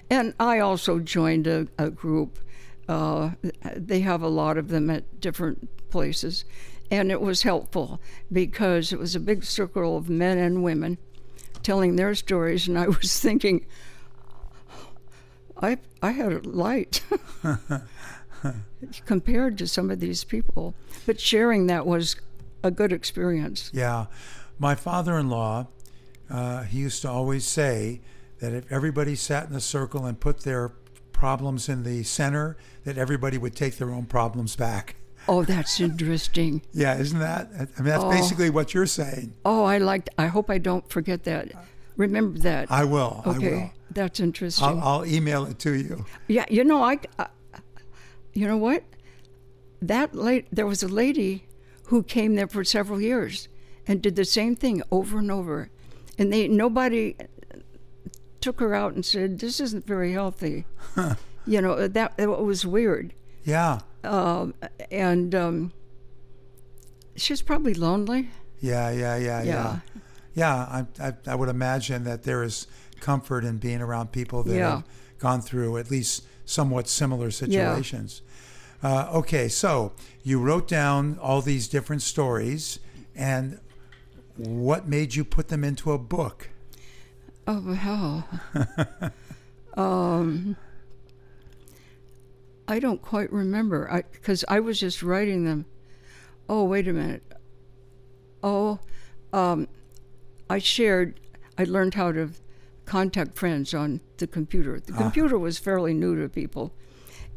and 0.10 0.34
I 0.40 0.58
also 0.58 0.98
joined 0.98 1.46
a, 1.46 1.68
a 1.78 1.92
group. 1.92 2.40
Uh, 2.88 3.34
they 3.76 4.00
have 4.00 4.24
a 4.24 4.28
lot 4.28 4.58
of 4.58 4.70
them 4.70 4.90
at 4.90 5.22
different 5.22 5.70
places. 5.92 6.44
And 6.90 7.12
it 7.12 7.22
was 7.22 7.44
helpful 7.44 8.02
because 8.32 8.92
it 8.92 8.98
was 8.98 9.16
a 9.16 9.20
big 9.20 9.44
circle 9.44 9.96
of 9.96 10.10
men 10.10 10.40
and 10.40 10.64
women 10.64 10.98
telling 11.62 11.98
their 11.98 12.16
stories. 12.16 12.68
And 12.68 12.80
I 12.80 12.88
was 12.88 13.20
thinking, 13.22 13.68
I, 15.62 15.78
I 16.02 16.12
had 16.14 16.32
it 16.32 16.48
light 16.48 17.04
compared 19.06 19.58
to 19.58 19.68
some 19.68 19.90
of 19.92 20.00
these 20.00 20.24
people. 20.24 20.74
But 21.06 21.20
sharing 21.20 21.68
that 21.68 21.86
was 21.86 22.16
a 22.64 22.72
good 22.72 22.92
experience. 22.92 23.70
Yeah. 23.74 24.06
My 24.58 24.76
father 24.76 25.18
in 25.18 25.30
law, 25.30 25.68
uh, 26.30 26.64
he 26.64 26.80
used 26.80 27.02
to 27.04 27.10
always 27.10 27.46
say 27.46 28.02
that 28.40 28.54
if 28.54 28.72
everybody 28.72 29.16
sat 29.16 29.50
in 29.50 29.56
a 29.56 29.62
circle 29.62 30.06
and 30.06 30.20
put 30.20 30.42
their 30.42 30.70
problems 31.12 31.68
in 31.70 31.84
the 31.84 32.04
center, 32.04 32.58
that 32.86 32.98
everybody 32.98 33.38
would 33.38 33.56
take 33.56 33.78
their 33.78 33.92
own 33.92 34.06
problems 34.06 34.56
back. 34.56 34.96
Oh, 35.28 35.44
that's 35.44 35.80
interesting. 35.80 36.62
Yeah, 36.74 36.98
isn't 36.98 37.20
that? 37.20 37.50
I 37.54 37.58
mean, 37.82 37.90
that's 37.92 38.04
Oh. 38.04 38.10
basically 38.10 38.50
what 38.50 38.74
you're 38.74 38.86
saying. 38.86 39.34
Oh, 39.46 39.64
I 39.64 39.78
liked. 39.78 40.10
I 40.18 40.28
hope 40.28 40.50
I 40.50 40.58
don't 40.58 40.88
forget 40.90 41.24
that. 41.26 41.52
Remember 41.98 42.40
that. 42.40 42.72
I 42.72 42.86
will. 42.86 43.22
I 43.26 43.30
will. 43.30 43.36
okay, 43.38 43.74
that's 43.92 44.22
interesting. 44.22 44.66
I'll, 44.66 44.80
I'll 44.80 45.06
email 45.06 45.46
it 45.46 45.60
to 45.60 45.74
you. 45.76 46.06
yeah, 46.28 46.46
you 46.50 46.64
know, 46.64 46.82
I, 46.82 47.00
I- 47.18 47.28
you 48.40 48.48
know 48.48 48.58
what? 48.58 48.84
That 49.82 50.14
late, 50.16 50.48
there 50.52 50.66
was 50.68 50.84
a 50.84 50.88
lady 50.88 51.46
who 51.86 52.04
came 52.04 52.36
there 52.36 52.48
for 52.48 52.64
several 52.64 53.02
years 53.02 53.48
and 53.88 54.02
did 54.02 54.16
the 54.16 54.26
same 54.26 54.56
thing 54.56 54.82
over 54.92 55.18
and 55.20 55.32
over, 55.32 55.70
and 56.18 56.32
they 56.32 56.48
nobody 56.48 57.16
took 58.42 58.60
her 58.60 58.74
out 58.74 58.94
and 58.94 59.06
said 59.06 59.40
this 59.40 59.60
isn't 59.60 59.86
very 59.86 60.12
healthy. 60.14 60.66
You 61.48 61.62
know 61.62 61.88
that 61.88 62.18
that 62.18 62.30
was 62.30 62.64
weird, 62.64 63.14
Yeah. 63.44 63.80
um, 64.04 64.54
and 64.92 65.34
um, 65.34 65.72
she 67.16 67.34
was 67.34 67.42
probably 67.42 67.74
lonely. 67.74 68.30
Yeah, 68.60 68.92
yeah, 68.92 69.16
yeah, 69.18 69.42
yeah. 69.42 69.44
Yeah. 69.44 69.80
Yeah, 70.36 70.56
I, 71.00 71.08
I, 71.08 71.14
I 71.26 71.36
would 71.36 71.50
imagine 71.50 72.04
that 72.04 72.22
there 72.24 72.44
is 72.44 72.68
comfort 73.00 73.44
in 73.46 73.58
being 73.58 73.82
around 73.82 74.12
people 74.12 74.44
that 74.44 74.56
Yeah. 74.56 74.70
have 74.76 74.84
gone 75.20 75.42
through 75.42 75.78
at 75.78 75.92
least 75.92 76.24
somewhat 76.46 76.88
similar 76.88 77.30
situations. 77.32 78.22
Uh, 78.82 79.10
okay, 79.14 79.48
so 79.48 79.92
you 80.24 80.40
wrote 80.40 80.68
down 80.68 81.20
all 81.22 81.42
these 81.42 81.68
different 81.68 82.02
stories, 82.02 82.80
and 83.16 83.60
what 84.38 84.88
made 84.88 85.16
you 85.16 85.26
put 85.26 85.50
them 85.50 85.64
into 85.64 85.92
a 85.92 85.98
book? 85.98 86.50
Oh 87.46 87.62
well. 87.66 89.12
um, 89.76 90.56
I 92.68 92.80
don't 92.80 93.02
quite 93.02 93.32
remember. 93.34 93.92
I 93.92 94.04
because 94.04 94.46
I 94.48 94.60
was 94.60 94.80
just 94.80 95.04
writing 95.04 95.44
them. 95.44 95.66
Oh 96.48 96.64
wait 96.64 96.88
a 96.88 96.94
minute. 96.94 97.24
Oh, 98.42 98.80
um, 99.34 99.68
I 100.50 100.60
shared. 100.60 101.20
I 101.58 101.66
learned 101.66 101.96
how 101.96 102.14
to 102.14 102.30
contact 102.90 103.38
friends 103.38 103.74
on 103.74 104.02
the 104.18 104.28
computer. 104.28 104.80
The 104.80 104.94
computer 104.94 105.38
was 105.38 105.60
fairly 105.60 105.94
new 105.94 106.20
to 106.22 106.28
people, 106.30 106.74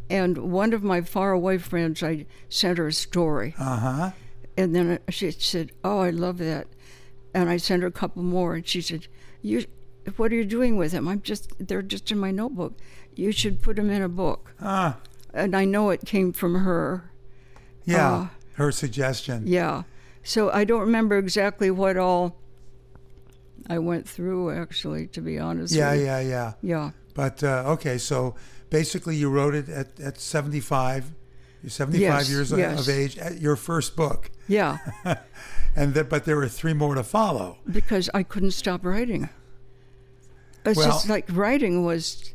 and 0.08 0.38
one 0.38 0.72
of 0.72 0.82
my 0.82 1.00
faraway 1.02 1.58
friends, 1.58 2.02
I 2.02 2.26
sent 2.48 2.78
her 2.78 2.86
a 2.88 2.92
story. 2.92 3.54
Uh 3.58 3.76
huh. 3.76 4.10
And 4.56 4.74
then 4.74 4.98
she 5.08 5.30
said, 5.30 5.72
"Oh, 5.84 6.00
I 6.00 6.10
love 6.10 6.38
that." 6.38 6.66
And 7.34 7.48
I 7.48 7.56
sent 7.58 7.82
her 7.82 7.88
a 7.88 7.92
couple 8.02 8.22
more, 8.22 8.54
and 8.54 8.66
she 8.66 8.80
said, 8.80 9.06
"You, 9.42 9.64
what 10.16 10.32
are 10.32 10.36
you 10.36 10.44
doing 10.44 10.76
with 10.76 10.92
them? 10.92 11.06
I'm 11.08 11.22
just 11.22 11.52
they're 11.58 11.82
just 11.82 12.10
in 12.12 12.18
my 12.18 12.30
notebook. 12.30 12.72
You 13.14 13.32
should 13.32 13.60
put 13.62 13.76
them 13.76 13.90
in 13.90 14.02
a 14.02 14.08
book." 14.08 14.52
Ah, 14.60 14.96
And 15.34 15.54
I 15.56 15.64
know 15.64 15.90
it 15.90 16.04
came 16.06 16.32
from 16.32 16.54
her. 16.64 17.10
yeah. 17.84 18.12
Uh, 18.12 18.26
her 18.54 18.70
suggestion. 18.72 19.46
Yeah. 19.46 19.82
So 20.22 20.50
I 20.50 20.64
don't 20.64 20.80
remember 20.82 21.16
exactly 21.18 21.70
what 21.70 21.96
all 21.96 22.36
I 23.68 23.78
went 23.78 24.08
through. 24.08 24.50
Actually, 24.50 25.06
to 25.08 25.20
be 25.20 25.38
honest. 25.38 25.74
Yeah, 25.74 25.90
with 25.92 26.00
you. 26.00 26.06
yeah, 26.06 26.20
yeah. 26.20 26.52
Yeah. 26.62 26.90
But 27.14 27.42
uh, 27.44 27.64
okay, 27.74 27.98
so 27.98 28.34
basically, 28.70 29.16
you 29.16 29.28
wrote 29.30 29.54
it 29.54 29.68
at, 29.68 29.98
at 30.00 30.18
75. 30.20 31.12
You're 31.62 31.70
75 31.70 32.00
Yes, 32.00 32.30
years 32.30 32.52
of- 32.52 32.58
yes. 32.58 32.80
of 32.80 32.88
age 32.88 33.16
at 33.18 33.40
your 33.40 33.54
first 33.54 33.94
book, 33.94 34.30
Yeah. 34.48 34.78
and 35.76 35.94
th- 35.94 36.08
but 36.08 36.24
there 36.24 36.34
were 36.34 36.48
three 36.48 36.72
more 36.74 36.96
to 36.96 37.04
follow. 37.04 37.58
because 37.70 38.10
I 38.12 38.24
couldn't 38.24 38.50
stop 38.50 38.84
writing. 38.84 39.28
It's 40.64 40.76
Well- 40.76 40.86
just 40.88 41.08
like 41.08 41.26
writing 41.30 41.84
was, 41.84 42.34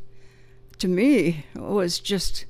to 0.79 0.87
me, 0.87 1.45
was 1.55 1.99
just 1.99 2.45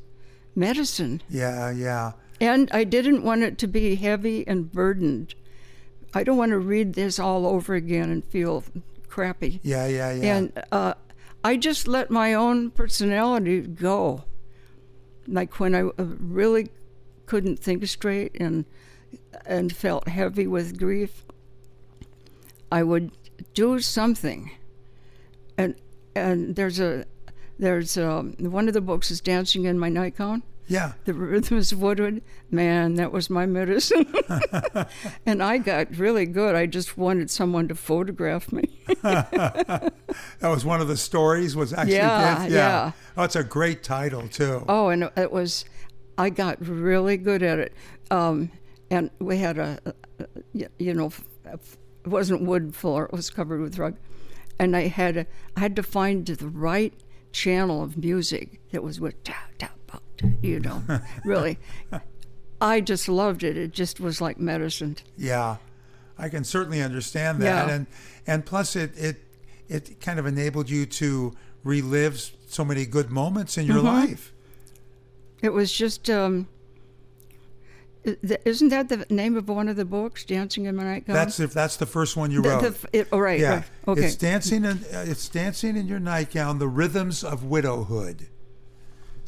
medicine. 0.55 1.21
Yeah, 1.29 1.71
yeah, 1.71 2.11
And 2.39 2.69
I 2.71 2.83
didn't 2.83 3.23
want 3.23 3.41
it 3.41 3.57
to 3.59 3.67
be 3.67 3.95
heavy 3.95 4.47
and 4.47 4.71
burdened. 4.71 5.33
I 6.13 6.23
don't 6.23 6.37
want 6.37 6.51
to 6.51 6.59
read 6.59 6.93
this 6.93 7.19
all 7.19 7.45
over 7.45 7.75
again 7.75 8.09
and 8.09 8.23
feel 8.23 8.63
crappy. 9.07 9.59
yeah, 9.63 9.87
yeah, 9.87 10.13
yeah. 10.13 10.37
And 10.37 10.63
uh, 10.71 10.93
I 11.43 11.57
just 11.57 11.87
let 11.87 12.09
my 12.09 12.33
own 12.33 12.71
personality 12.71 13.61
go. 13.61 14.23
Like 15.27 15.59
when 15.59 15.75
I 15.75 15.81
uh, 15.81 15.91
really 15.97 16.69
couldn't 17.25 17.59
think 17.59 17.85
straight 17.87 18.35
and 18.39 18.65
and 19.45 19.75
felt 19.75 20.07
heavy 20.07 20.47
with 20.47 20.79
grief, 20.79 21.25
I 22.71 22.83
would 22.83 23.11
do 23.53 23.79
something. 23.79 24.51
And 25.57 25.75
and 26.15 26.55
there's 26.55 26.79
a 26.79 27.05
there's 27.59 27.97
um 27.97 28.33
one 28.39 28.67
of 28.67 28.73
the 28.73 28.81
books 28.81 29.11
is 29.11 29.21
Dancing 29.21 29.65
in 29.65 29.77
My 29.77 29.89
Nightgown. 29.89 30.43
Yeah, 30.69 30.93
The 31.05 31.13
Rhythms 31.13 31.71
of 31.71 31.81
Widowhood, 31.81 32.21
man, 32.51 32.95
that 32.95 33.11
was 33.13 33.29
my 33.29 33.45
medicine. 33.45 34.13
and 35.25 35.41
I 35.41 35.59
got 35.59 35.95
really 35.97 36.25
good. 36.25 36.55
I 36.55 36.65
just 36.65 36.97
wanted 36.97 37.29
someone 37.29 37.69
to 37.69 37.75
photograph 37.75 38.51
me. 38.51 38.81
that 39.01 39.93
was 40.41 40.65
one 40.65 40.81
of 40.81 40.87
the 40.87 40.97
stories. 40.97 41.55
Was 41.55 41.73
actually 41.73 41.95
Yeah, 41.95 42.43
this? 42.43 42.53
yeah. 42.53 42.91
Oh, 43.15 43.23
it's 43.23 43.35
a 43.35 43.43
great 43.43 43.81
title 43.83 44.27
too. 44.27 44.65
Oh, 44.67 44.89
and 44.89 45.09
it 45.15 45.31
was, 45.31 45.65
I 46.17 46.29
got 46.29 46.57
really 46.65 47.17
good 47.17 47.43
at 47.43 47.59
it. 47.59 47.73
Um, 48.11 48.51
and 48.89 49.09
we 49.19 49.37
had 49.37 49.57
a, 49.57 49.79
a- 49.85 49.93
you 50.77 50.93
know, 50.93 51.11
it 51.45 51.59
wasn't 52.05 52.41
wood 52.43 52.75
floor; 52.75 53.05
it 53.05 53.11
was 53.11 53.29
covered 53.29 53.61
with 53.61 53.77
rug. 53.77 53.95
And 54.59 54.75
I 54.75 54.87
had 54.87 55.17
a, 55.17 55.25
I 55.55 55.59
had 55.59 55.75
to 55.75 55.83
find 55.83 56.25
the 56.25 56.47
right 56.47 56.93
channel 57.31 57.83
of 57.83 57.97
music 57.97 58.59
that 58.71 58.81
was 58.81 58.99
with 58.99 59.23
pop, 59.23 59.35
tap, 59.59 59.76
you 60.41 60.59
know, 60.59 60.83
really. 61.25 61.57
I 62.59 62.81
just 62.81 63.07
loved 63.07 63.43
it. 63.43 63.55
It 63.57 63.71
just 63.71 63.99
was 63.99 64.19
like 64.21 64.39
medicine. 64.39 64.97
Yeah, 65.17 65.57
I 66.17 66.29
can 66.29 66.43
certainly 66.43 66.81
understand 66.81 67.39
that, 67.41 67.67
Yeah. 67.67 67.73
and 67.75 67.87
and 68.25 68.45
plus 68.45 68.75
it 68.75 68.91
it 68.97 69.17
it 69.67 69.99
kind 70.01 70.17
of 70.19 70.25
enabled 70.25 70.69
you 70.69 70.85
to 70.85 71.33
relive 71.63 72.19
so 72.47 72.63
many 72.65 72.85
good 72.85 73.09
moments 73.11 73.57
in 73.57 73.65
your 73.67 73.77
Mm-hmm. 73.77 73.85
life. 73.87 74.33
It 75.41 75.53
was 75.53 75.71
just. 75.71 76.09
Um, 76.09 76.47
isn't 78.45 78.69
that 78.69 78.87
the 78.87 79.05
name 79.09 79.35
of 79.35 79.49
one 79.49 79.67
of 79.67 79.75
the 79.75 79.83
books, 79.83 80.23
Dancing 80.23 80.65
in 80.65 80.77
My 80.77 80.83
Nightgown? 80.83 81.13
That's 81.13 81.39
if 81.41 81.53
that's 81.53 81.75
the 81.75 81.85
first 81.85 82.15
one 82.15 82.31
you 82.31 82.41
the, 82.41 82.49
wrote. 82.49 82.61
the, 82.61 82.87
it, 82.99 83.07
oh, 83.11 83.19
right, 83.19 83.37
yeah, 83.39 83.53
right. 83.55 83.63
Okay. 83.89 84.05
it's 84.05 84.15
dancing 84.15 84.63
in 84.63 84.77
uh, 84.93 85.03
it's 85.05 85.27
dancing 85.27 85.75
in 85.75 85.87
your 85.87 85.99
nightgown. 85.99 86.57
The 86.57 86.69
rhythms 86.69 87.23
of 87.23 87.43
widowhood. 87.43 88.27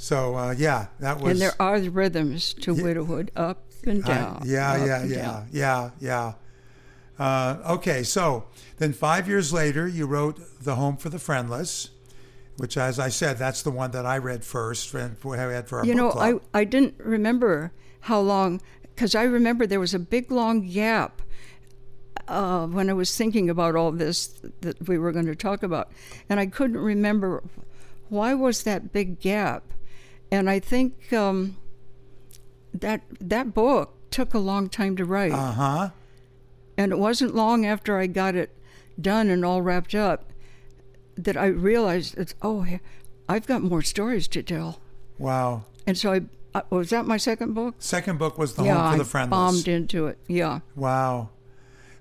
So 0.01 0.35
uh, 0.37 0.55
yeah, 0.57 0.87
that 1.01 1.19
was 1.19 1.31
and 1.33 1.41
there 1.41 1.61
are 1.61 1.77
the 1.77 1.89
rhythms 1.89 2.53
to 2.61 2.73
widowhood, 2.73 3.31
up 3.35 3.65
and 3.85 4.01
I- 4.05 4.07
down. 4.07 4.43
yeah, 4.45 4.85
yeah, 4.85 5.01
and 5.01 5.11
yeah, 5.11 5.21
down. 5.21 5.47
yeah, 5.51 5.89
yeah. 5.99 6.33
Uh, 7.19 7.57
okay, 7.71 8.03
so 8.03 8.45
then 8.77 8.93
five 8.93 9.27
years 9.27 9.51
later, 9.51 9.89
you 9.89 10.05
wrote 10.05 10.39
"The 10.63 10.75
Home 10.75 10.95
for 10.95 11.09
the 11.09 11.19
Friendless," 11.19 11.89
which, 12.55 12.77
as 12.77 12.97
I 12.97 13.09
said, 13.09 13.37
that's 13.37 13.61
the 13.61 13.71
one 13.71 13.91
that 13.91 14.05
I 14.05 14.17
read 14.19 14.45
first 14.45 14.93
and 14.93 15.17
we 15.21 15.35
had 15.37 15.67
for 15.67 15.79
our 15.79 15.85
You 15.85 15.95
know, 15.95 16.11
club. 16.11 16.41
I, 16.53 16.61
I 16.61 16.63
didn't 16.63 16.95
remember 16.97 17.73
how 17.99 18.21
long, 18.21 18.61
because 18.95 19.15
I 19.15 19.23
remember 19.23 19.67
there 19.67 19.81
was 19.81 19.93
a 19.93 19.99
big 19.99 20.31
long 20.31 20.65
gap 20.65 21.21
uh, 22.29 22.67
when 22.67 22.89
I 22.89 22.93
was 22.93 23.13
thinking 23.17 23.49
about 23.49 23.75
all 23.75 23.91
this 23.91 24.27
that 24.61 24.87
we 24.87 24.97
were 24.97 25.11
going 25.11 25.25
to 25.25 25.35
talk 25.35 25.61
about. 25.61 25.91
And 26.29 26.39
I 26.39 26.45
couldn't 26.45 26.77
remember 26.77 27.43
why 28.07 28.33
was 28.33 28.63
that 28.63 28.93
big 28.93 29.19
gap. 29.19 29.63
And 30.31 30.49
I 30.49 30.59
think 30.59 31.11
um, 31.13 31.57
that 32.73 33.01
that 33.19 33.53
book 33.53 33.95
took 34.11 34.33
a 34.33 34.39
long 34.39 34.69
time 34.69 34.95
to 34.97 35.05
write. 35.05 35.31
uh 35.31 35.51
huh. 35.51 35.89
And 36.77 36.91
it 36.91 36.99
wasn't 36.99 37.35
long 37.35 37.65
after 37.65 37.97
I 37.97 38.07
got 38.07 38.35
it 38.35 38.55
done 38.99 39.29
and 39.29 39.43
all 39.43 39.61
wrapped 39.61 39.93
up 39.93 40.31
that 41.17 41.35
I 41.35 41.47
realized, 41.47 42.17
it's, 42.17 42.33
oh, 42.41 42.65
I've 43.27 43.45
got 43.45 43.61
more 43.61 43.81
stories 43.81 44.27
to 44.29 44.41
tell. 44.41 44.79
Wow. 45.17 45.65
And 45.85 45.97
so 45.97 46.13
I 46.13 46.21
uh, 46.55 46.61
was 46.69 46.89
that 46.91 47.05
my 47.05 47.17
second 47.17 47.53
book. 47.53 47.75
Second 47.79 48.17
book 48.17 48.37
was 48.37 48.55
"The 48.55 48.63
yeah, 48.63 48.75
Home 48.75 48.89
for 48.91 48.95
I 48.95 48.97
the 48.97 49.05
Friendless." 49.05 49.29
bombed 49.29 49.67
into 49.67 50.07
it. 50.07 50.17
Yeah, 50.27 50.61
Wow. 50.75 51.29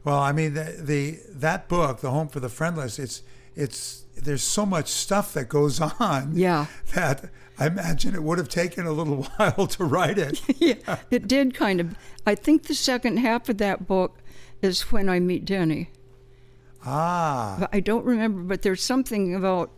Well, 0.04 0.18
I 0.20 0.32
mean, 0.32 0.54
the, 0.54 0.76
the 0.78 1.18
that 1.30 1.68
book, 1.68 2.00
"The 2.00 2.10
Home 2.10 2.28
for 2.28 2.40
the 2.40 2.48
Friendless," 2.48 2.98
it's 2.98 3.22
it's 3.58 4.04
there's 4.16 4.42
so 4.42 4.64
much 4.66 4.88
stuff 4.88 5.32
that 5.34 5.48
goes 5.48 5.80
on. 6.00 6.32
yeah, 6.34 6.66
That 6.94 7.30
I 7.58 7.66
imagine 7.66 8.14
it 8.14 8.22
would 8.22 8.38
have 8.38 8.48
taken 8.48 8.86
a 8.86 8.92
little 8.92 9.22
while 9.36 9.66
to 9.66 9.84
write 9.84 10.18
it. 10.18 10.40
yeah. 10.60 10.98
It 11.10 11.28
did 11.28 11.54
kind 11.54 11.80
of. 11.80 11.94
I 12.26 12.34
think 12.34 12.64
the 12.64 12.74
second 12.74 13.18
half 13.18 13.48
of 13.48 13.58
that 13.58 13.86
book 13.86 14.18
is 14.62 14.92
when 14.92 15.08
I 15.08 15.18
meet 15.20 15.44
Denny. 15.44 15.90
ah. 16.84 17.56
But 17.60 17.70
I 17.72 17.80
don't 17.80 18.04
remember, 18.04 18.42
but 18.42 18.62
there's 18.62 18.82
something 18.82 19.34
about 19.34 19.70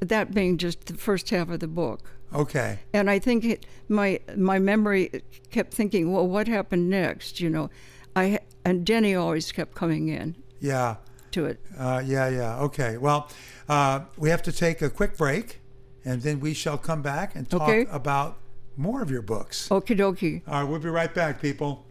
that 0.00 0.34
being 0.34 0.58
just 0.58 0.86
the 0.86 0.94
first 0.94 1.30
half 1.30 1.48
of 1.48 1.60
the 1.60 1.68
book. 1.68 2.00
Okay. 2.34 2.80
And 2.92 3.08
I 3.08 3.18
think 3.18 3.44
it, 3.44 3.66
my 3.88 4.20
my 4.36 4.58
memory 4.58 5.22
kept 5.50 5.72
thinking, 5.72 6.12
well, 6.12 6.26
what 6.26 6.48
happened 6.48 6.90
next? 6.90 7.40
You 7.40 7.50
know, 7.50 7.70
I 8.14 8.40
and 8.64 8.84
Denny 8.84 9.14
always 9.14 9.52
kept 9.52 9.74
coming 9.74 10.08
in 10.08 10.34
Yeah. 10.60 10.96
To 11.36 11.44
it. 11.44 11.60
Uh, 11.78 12.02
yeah. 12.04 12.28
Yeah. 12.30 12.60
Okay. 12.60 12.96
Well, 12.96 13.28
uh, 13.68 14.00
we 14.16 14.30
have 14.30 14.42
to 14.44 14.52
take 14.52 14.80
a 14.80 14.88
quick 14.88 15.18
break, 15.18 15.60
and 16.02 16.22
then 16.22 16.40
we 16.40 16.54
shall 16.54 16.78
come 16.78 17.02
back 17.02 17.34
and 17.36 17.46
talk 17.46 17.68
Okay. 17.68 17.84
about 17.90 18.38
more 18.74 19.02
of 19.02 19.10
your 19.10 19.20
books. 19.20 19.68
Okie 19.68 19.94
dokie. 19.98 20.40
All 20.48 20.62
right. 20.62 20.70
We'll 20.70 20.80
be 20.80 20.88
right 20.88 21.12
back, 21.12 21.42
people. 21.42 21.84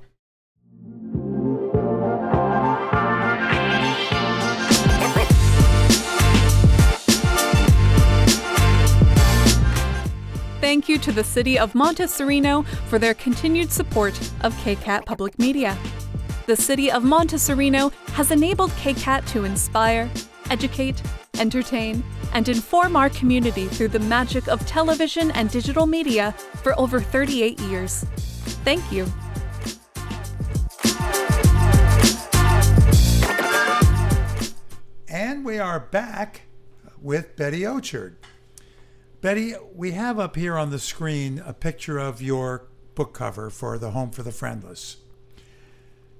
Thank 10.61 10.89
you 10.89 10.97
to 10.99 11.11
the 11.11 11.23
City 11.23 11.59
of 11.59 11.75
Monte 11.75 12.07
Sereno 12.07 12.63
for 12.87 12.97
their 12.97 13.13
continued 13.13 13.71
support 13.71 14.19
of 14.41 14.53
KCAT 14.55 15.05
Public 15.05 15.37
Media. 15.37 15.77
The 16.47 16.55
City 16.55 16.91
of 16.91 17.03
Monte 17.03 17.39
Sereno 17.39 17.89
has 18.13 18.29
enabled 18.29 18.69
KCAT 18.73 19.25
to 19.29 19.45
inspire, 19.45 20.07
educate, 20.51 21.01
entertain, 21.39 22.03
and 22.33 22.47
inform 22.47 22.95
our 22.95 23.09
community 23.09 23.65
through 23.65 23.87
the 23.87 23.99
magic 24.01 24.47
of 24.47 24.63
television 24.67 25.31
and 25.31 25.49
digital 25.49 25.87
media 25.87 26.33
for 26.61 26.79
over 26.79 26.99
38 26.99 27.59
years. 27.61 28.03
Thank 28.63 28.91
you. 28.91 29.07
And 35.09 35.43
we 35.43 35.57
are 35.57 35.79
back 35.79 36.41
with 37.01 37.35
Betty 37.35 37.61
Auchard. 37.61 38.17
Betty, 39.21 39.55
we 39.73 39.93
have 39.93 40.19
up 40.19 40.35
here 40.35 40.59
on 40.59 40.69
the 40.69 40.77
screen 40.77 41.41
a 41.43 41.53
picture 41.53 41.97
of 41.97 42.21
your 42.21 42.67
book 42.93 43.15
cover 43.15 43.49
for 43.49 43.79
The 43.79 43.91
Home 43.91 44.11
for 44.11 44.21
the 44.21 44.31
Friendless. 44.31 44.97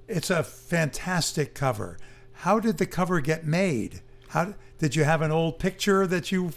It's 0.08 0.30
a 0.30 0.42
fantastic 0.42 1.54
cover. 1.54 1.98
How 2.32 2.60
did 2.60 2.78
the 2.78 2.86
cover 2.86 3.20
get 3.20 3.44
made? 3.44 4.02
How 4.28 4.54
did 4.78 4.94
you 4.94 5.04
have 5.04 5.22
an 5.22 5.32
old 5.32 5.58
picture 5.58 6.06
that 6.06 6.30
you 6.30 6.52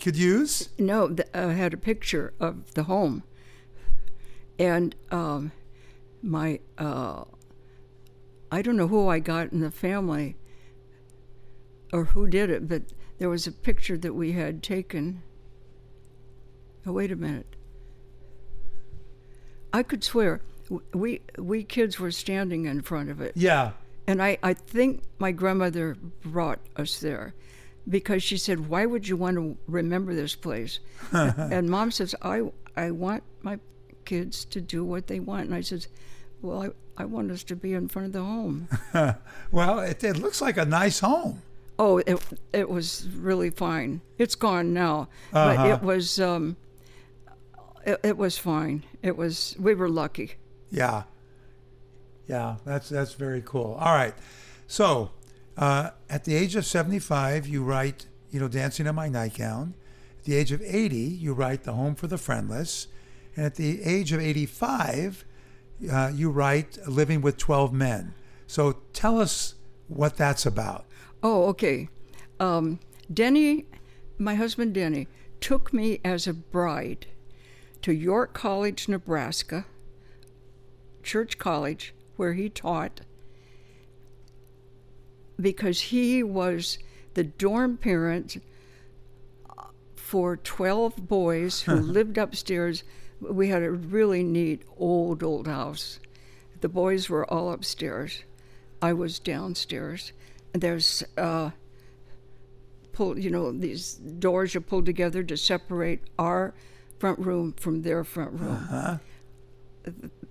could 0.00 0.16
use? 0.16 0.68
No, 0.78 1.14
I 1.32 1.52
had 1.52 1.74
a 1.74 1.78
picture 1.78 2.32
of 2.38 2.74
the 2.74 2.84
home, 2.84 3.24
and 4.58 4.94
um, 5.10 5.52
my 6.22 6.60
uh, 6.78 7.24
I 8.50 8.62
don't 8.62 8.76
know 8.76 8.88
who 8.88 9.08
I 9.08 9.18
got 9.18 9.52
in 9.52 9.60
the 9.60 9.70
family 9.70 10.36
or 11.92 12.04
who 12.04 12.26
did 12.26 12.50
it, 12.50 12.68
but 12.68 12.82
there 13.18 13.28
was 13.28 13.46
a 13.46 13.52
picture 13.52 13.96
that 13.96 14.14
we 14.14 14.32
had 14.32 14.62
taken. 14.62 15.22
Oh, 16.86 16.92
wait 16.92 17.10
a 17.10 17.16
minute. 17.16 17.56
I 19.72 19.82
could 19.82 20.04
swear 20.04 20.40
we 20.92 21.20
we 21.38 21.64
kids 21.64 21.98
were 21.98 22.10
standing 22.10 22.66
in 22.66 22.82
front 22.82 23.10
of 23.10 23.20
it. 23.20 23.32
Yeah. 23.36 23.72
And 24.06 24.22
I, 24.22 24.38
I 24.42 24.52
think 24.54 25.02
my 25.18 25.32
grandmother 25.32 25.96
brought 26.22 26.60
us 26.76 27.00
there 27.00 27.34
because 27.88 28.22
she 28.22 28.36
said, 28.36 28.68
Why 28.68 28.86
would 28.86 29.08
you 29.08 29.16
want 29.16 29.36
to 29.36 29.56
remember 29.66 30.14
this 30.14 30.34
place? 30.34 30.78
and 31.12 31.70
mom 31.70 31.90
says, 31.90 32.14
I, 32.22 32.42
I 32.76 32.90
want 32.90 33.22
my 33.42 33.58
kids 34.04 34.44
to 34.46 34.60
do 34.60 34.84
what 34.84 35.06
they 35.06 35.20
want. 35.20 35.46
And 35.46 35.54
I 35.54 35.62
said, 35.62 35.86
Well, 36.42 36.62
I, 36.62 37.02
I 37.02 37.04
want 37.06 37.30
us 37.30 37.42
to 37.44 37.56
be 37.56 37.72
in 37.72 37.88
front 37.88 38.06
of 38.06 38.12
the 38.12 38.22
home. 38.22 38.68
Well, 39.50 39.78
it, 39.80 40.02
it 40.02 40.18
looks 40.18 40.40
like 40.40 40.56
a 40.56 40.64
nice 40.64 40.98
home. 41.00 41.42
oh, 41.78 41.98
it, 41.98 42.20
it 42.52 42.68
was 42.68 43.08
really 43.16 43.50
fine. 43.50 44.00
It's 44.18 44.34
gone 44.34 44.74
now. 44.74 45.08
Uh-huh. 45.32 45.56
But 45.56 45.66
it 45.70 45.82
was, 45.82 46.20
um, 46.20 46.56
it, 47.86 48.00
it 48.02 48.16
was 48.16 48.36
fine. 48.36 48.84
It 49.02 49.16
was, 49.16 49.56
we 49.58 49.74
were 49.74 49.88
lucky. 49.88 50.34
Yeah. 50.74 51.04
Yeah, 52.26 52.56
that's 52.64 52.88
that's 52.88 53.12
very 53.12 53.42
cool. 53.44 53.76
All 53.78 53.94
right. 53.94 54.14
So, 54.66 55.10
uh, 55.56 55.90
at 56.08 56.24
the 56.24 56.34
age 56.34 56.56
of 56.56 56.64
75, 56.66 57.46
you 57.46 57.62
write, 57.62 58.06
you 58.30 58.40
know, 58.40 58.48
Dancing 58.48 58.86
in 58.86 58.94
My 58.94 59.08
Nightgown. 59.08 59.74
At 60.18 60.24
the 60.24 60.36
age 60.36 60.52
of 60.52 60.62
80, 60.62 60.96
you 60.96 61.32
write 61.34 61.64
The 61.64 61.74
Home 61.74 61.94
for 61.94 62.06
the 62.06 62.18
Friendless. 62.18 62.88
And 63.36 63.44
at 63.44 63.56
the 63.56 63.82
age 63.82 64.12
of 64.12 64.20
85, 64.20 65.24
uh, 65.92 66.10
you 66.14 66.30
write 66.30 66.78
Living 66.88 67.20
with 67.20 67.36
12 67.36 67.72
Men. 67.72 68.14
So 68.46 68.78
tell 68.92 69.20
us 69.20 69.54
what 69.88 70.16
that's 70.16 70.46
about. 70.46 70.86
Oh, 71.22 71.44
okay. 71.48 71.88
Um, 72.40 72.80
Denny, 73.12 73.66
my 74.18 74.34
husband 74.34 74.74
Denny, 74.74 75.08
took 75.40 75.72
me 75.72 76.00
as 76.04 76.26
a 76.26 76.32
bride 76.32 77.06
to 77.82 77.92
York 77.92 78.32
College, 78.32 78.88
Nebraska, 78.88 79.66
Church 81.04 81.38
College, 81.38 81.94
where 82.16 82.32
he 82.32 82.48
taught, 82.48 83.02
because 85.40 85.80
he 85.80 86.22
was 86.22 86.78
the 87.14 87.24
dorm 87.24 87.76
parent 87.76 88.42
for 89.94 90.36
12 90.36 91.08
boys 91.08 91.62
who 91.62 91.74
lived 91.80 92.18
upstairs. 92.18 92.84
We 93.20 93.48
had 93.48 93.62
a 93.62 93.70
really 93.70 94.22
neat 94.22 94.62
old, 94.76 95.22
old 95.22 95.46
house. 95.46 95.98
The 96.60 96.68
boys 96.68 97.08
were 97.08 97.28
all 97.30 97.52
upstairs. 97.52 98.22
I 98.80 98.92
was 98.92 99.18
downstairs. 99.18 100.12
And 100.52 100.62
there's, 100.62 101.02
uh, 101.16 101.50
pull, 102.92 103.18
you 103.18 103.30
know, 103.30 103.50
these 103.50 103.94
doors 103.94 104.54
are 104.54 104.60
pulled 104.60 104.86
together 104.86 105.22
to 105.24 105.36
separate 105.36 106.00
our 106.18 106.54
front 106.98 107.18
room 107.18 107.52
from 107.52 107.82
their 107.82 108.04
front 108.04 108.32
room. 108.40 109.00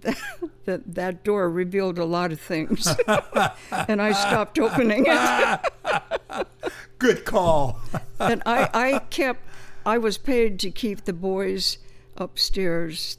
that 0.65 0.95
that 0.95 1.23
door 1.23 1.49
revealed 1.49 1.97
a 1.97 2.05
lot 2.05 2.31
of 2.31 2.39
things, 2.39 2.87
and 3.87 4.01
I 4.01 4.11
stopped 4.11 4.59
opening 4.59 5.05
it. 5.07 5.71
Good 6.99 7.25
call. 7.25 7.79
and 8.19 8.41
I, 8.45 8.69
I 8.73 8.99
kept 9.09 9.41
I 9.85 9.97
was 9.97 10.17
paid 10.17 10.59
to 10.59 10.71
keep 10.71 11.05
the 11.05 11.13
boys 11.13 11.77
upstairs 12.17 13.17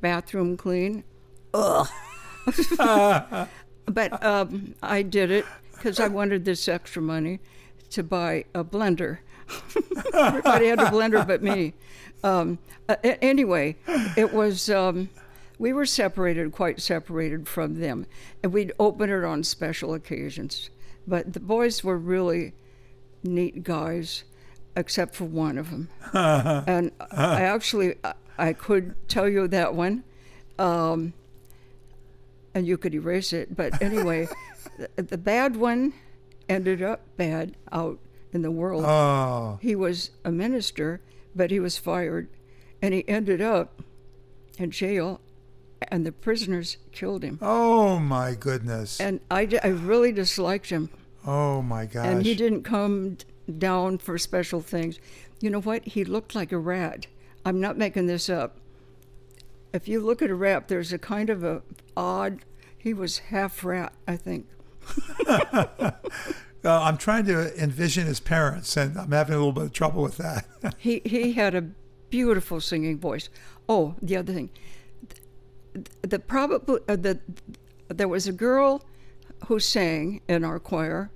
bathroom 0.00 0.56
clean. 0.56 1.04
Ugh. 1.54 1.88
but 3.86 4.24
um, 4.24 4.74
I 4.82 5.02
did 5.02 5.30
it 5.30 5.46
because 5.72 6.00
I 6.00 6.08
wanted 6.08 6.44
this 6.44 6.68
extra 6.68 7.00
money 7.00 7.40
to 7.90 8.02
buy 8.02 8.44
a 8.54 8.64
blender. 8.64 9.18
Everybody 10.14 10.66
had 10.66 10.80
a 10.80 10.86
blender 10.86 11.26
but 11.26 11.42
me. 11.42 11.74
Um, 12.22 12.58
uh, 12.88 12.96
anyway, 13.02 13.76
it 14.16 14.32
was. 14.32 14.68
Um, 14.68 15.08
we 15.58 15.72
were 15.72 15.86
separated, 15.86 16.52
quite 16.52 16.80
separated 16.80 17.48
from 17.48 17.80
them, 17.80 18.06
and 18.42 18.52
we'd 18.52 18.72
open 18.78 19.10
it 19.10 19.24
on 19.24 19.42
special 19.44 19.94
occasions. 19.94 20.70
But 21.06 21.32
the 21.32 21.40
boys 21.40 21.82
were 21.82 21.98
really 21.98 22.52
neat 23.24 23.62
guys, 23.64 24.24
except 24.76 25.14
for 25.14 25.24
one 25.24 25.58
of 25.58 25.70
them. 25.70 25.88
and 26.12 26.92
I 27.10 27.42
actually, 27.42 27.96
I- 28.38 28.52
could 28.52 28.94
tell 29.08 29.28
you 29.28 29.48
that 29.48 29.74
one, 29.74 30.04
um, 30.58 31.12
and 32.54 32.66
you 32.66 32.78
could 32.78 32.94
erase 32.94 33.32
it. 33.32 33.56
But 33.56 33.80
anyway, 33.82 34.28
the, 34.96 35.02
the 35.02 35.18
bad 35.18 35.56
one 35.56 35.92
ended 36.48 36.82
up 36.82 37.00
bad 37.16 37.56
out 37.72 37.98
in 38.32 38.42
the 38.42 38.50
world. 38.50 38.84
Oh, 38.86 39.58
He 39.60 39.74
was 39.74 40.10
a 40.24 40.30
minister, 40.30 41.00
but 41.34 41.50
he 41.50 41.58
was 41.58 41.78
fired, 41.78 42.28
and 42.80 42.94
he 42.94 43.06
ended 43.08 43.40
up 43.40 43.82
in 44.58 44.70
jail, 44.70 45.20
and 45.88 46.04
the 46.04 46.12
prisoners 46.12 46.76
killed 46.92 47.22
him. 47.22 47.38
oh 47.42 47.98
my 47.98 48.34
goodness. 48.34 49.00
And 49.00 49.20
I, 49.30 49.48
I 49.62 49.68
really 49.68 50.12
disliked 50.12 50.70
him, 50.70 50.90
Oh 51.26 51.62
my 51.62 51.86
gosh. 51.86 52.06
and 52.06 52.24
he 52.26 52.34
didn't 52.34 52.62
come 52.64 53.18
down 53.58 53.98
for 53.98 54.18
special 54.18 54.60
things. 54.60 54.98
You 55.40 55.50
know 55.50 55.60
what? 55.60 55.84
He 55.84 56.04
looked 56.04 56.34
like 56.34 56.50
a 56.52 56.58
rat. 56.58 57.06
I'm 57.44 57.60
not 57.60 57.78
making 57.78 58.06
this 58.06 58.28
up. 58.28 58.56
If 59.72 59.86
you 59.86 60.00
look 60.00 60.20
at 60.22 60.30
a 60.30 60.34
rat, 60.34 60.68
there's 60.68 60.92
a 60.92 60.98
kind 60.98 61.30
of 61.30 61.44
a 61.44 61.62
odd. 61.96 62.40
He 62.76 62.92
was 62.94 63.18
half 63.18 63.64
rat, 63.64 63.92
I 64.06 64.16
think. 64.16 64.46
Uh, 66.64 66.82
I'm 66.82 66.96
trying 66.98 67.24
to 67.26 67.56
envision 67.62 68.04
his 68.06 68.18
parents, 68.18 68.76
and 68.76 68.98
I'm 68.98 69.12
having 69.12 69.34
a 69.36 69.38
little 69.38 69.52
bit 69.52 69.62
of 69.62 69.72
trouble 69.72 70.02
with 70.02 70.16
that. 70.16 70.44
He 70.78 71.00
he 71.04 71.34
had 71.34 71.54
a 71.54 71.62
beautiful 72.10 72.60
singing 72.60 72.98
voice. 72.98 73.28
Oh, 73.68 73.94
the 74.02 74.16
other 74.16 74.32
thing, 74.32 74.50
the, 76.02 76.18
probably 76.18 76.80
uh, 76.88 76.96
the 76.96 77.18
there 77.88 78.08
was 78.08 78.26
a 78.26 78.32
girl 78.32 78.84
who 79.46 79.58
sang 79.58 80.20
in 80.28 80.44
our 80.44 80.58
choir. 80.58 81.10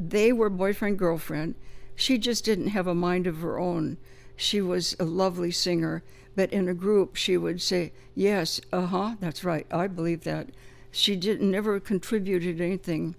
They 0.00 0.32
were 0.32 0.50
boyfriend 0.50 0.98
girlfriend. 0.98 1.54
She 1.94 2.18
just 2.18 2.44
didn't 2.44 2.68
have 2.68 2.86
a 2.86 2.94
mind 2.94 3.26
of 3.26 3.38
her 3.38 3.58
own. 3.58 3.98
She 4.36 4.60
was 4.60 4.94
a 5.00 5.04
lovely 5.04 5.50
singer, 5.50 6.02
but 6.36 6.52
in 6.52 6.68
a 6.68 6.74
group 6.74 7.16
she 7.16 7.36
would 7.36 7.60
say, 7.60 7.92
"Yes, 8.14 8.60
uh 8.72 8.86
huh, 8.86 9.16
that's 9.20 9.44
right, 9.44 9.66
I 9.70 9.86
believe 9.86 10.24
that." 10.24 10.50
She 10.90 11.16
didn't 11.16 11.50
never 11.50 11.78
contributed 11.80 12.60
anything, 12.60 13.14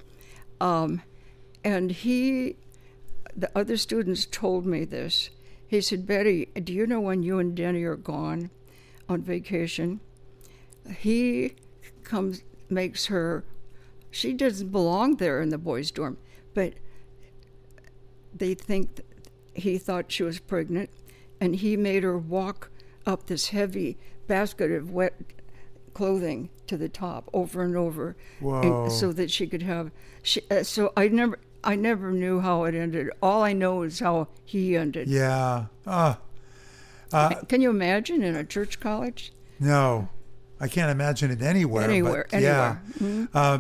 um, 0.60 1.02
and 1.64 1.92
he 1.92 2.56
the 3.36 3.52
other 3.56 3.78
students 3.78 4.26
told 4.26 4.66
me 4.66 4.86
this. 4.86 5.30
He 5.68 5.82
said, 5.82 6.08
Betty, 6.08 6.48
do 6.64 6.74
you 6.74 6.88
know 6.88 7.00
when 7.00 7.24
you 7.24 7.40
and 7.40 7.56
Denny 7.56 7.84
are 7.84 7.96
gone 7.96 8.50
on 9.08 9.22
vacation? 9.22 10.00
He 10.98 11.56
comes, 12.04 12.44
makes 12.70 13.06
her, 13.08 13.44
she 14.12 14.34
doesn't 14.34 14.70
belong 14.72 15.18
there 15.18 15.42
in 15.42 15.50
the 15.50 15.58
boys' 15.58 15.92
dorm, 15.92 16.18
but 16.54 16.74
they 18.34 18.54
think 18.54 19.02
he 19.54 19.78
thought 19.78 20.12
she 20.12 20.24
was 20.24 20.40
pregnant, 20.40 20.90
and 21.42 21.56
he 21.58 21.76
made 21.78 22.04
her 22.04 22.18
walk 22.18 22.70
up 23.06 23.28
this 23.28 23.50
heavy 23.50 23.98
basket 24.28 24.72
of 24.72 24.92
wet 24.92 25.14
clothing 25.94 26.50
to 26.68 26.78
the 26.78 26.90
top 26.90 27.30
over 27.34 27.62
and 27.64 27.76
over, 27.76 28.16
and 28.42 28.92
so 28.92 29.12
that 29.12 29.30
she 29.32 29.48
could 29.48 29.64
have. 29.64 29.92
She, 30.22 30.42
uh, 30.52 30.64
so 30.64 30.94
I 30.96 31.08
never, 31.08 31.40
I 31.64 31.76
never 31.76 32.12
knew 32.12 32.40
how 32.40 32.64
it 32.66 32.76
ended. 32.76 33.10
All 33.22 33.42
I 33.44 33.54
know 33.54 33.82
is 33.82 34.00
how 34.00 34.28
he 34.46 34.76
ended. 34.78 35.08
yeah. 35.08 35.66
Uh, 35.86 36.16
uh, 37.12 37.30
Can 37.48 37.62
you 37.62 37.70
imagine 37.72 38.22
in 38.22 38.36
a 38.36 38.44
church 38.44 38.80
college? 38.80 39.34
no, 39.60 40.10
I 40.60 40.68
can't 40.68 40.92
imagine 40.92 41.32
it 41.32 41.42
anywhere. 41.42 41.84
but 41.84 41.90
Anywhere, 41.90 42.28
yeah. 42.34 42.38
anywhere. 42.38 42.82
Mhm. 43.00 43.30
Uh, 43.34 43.60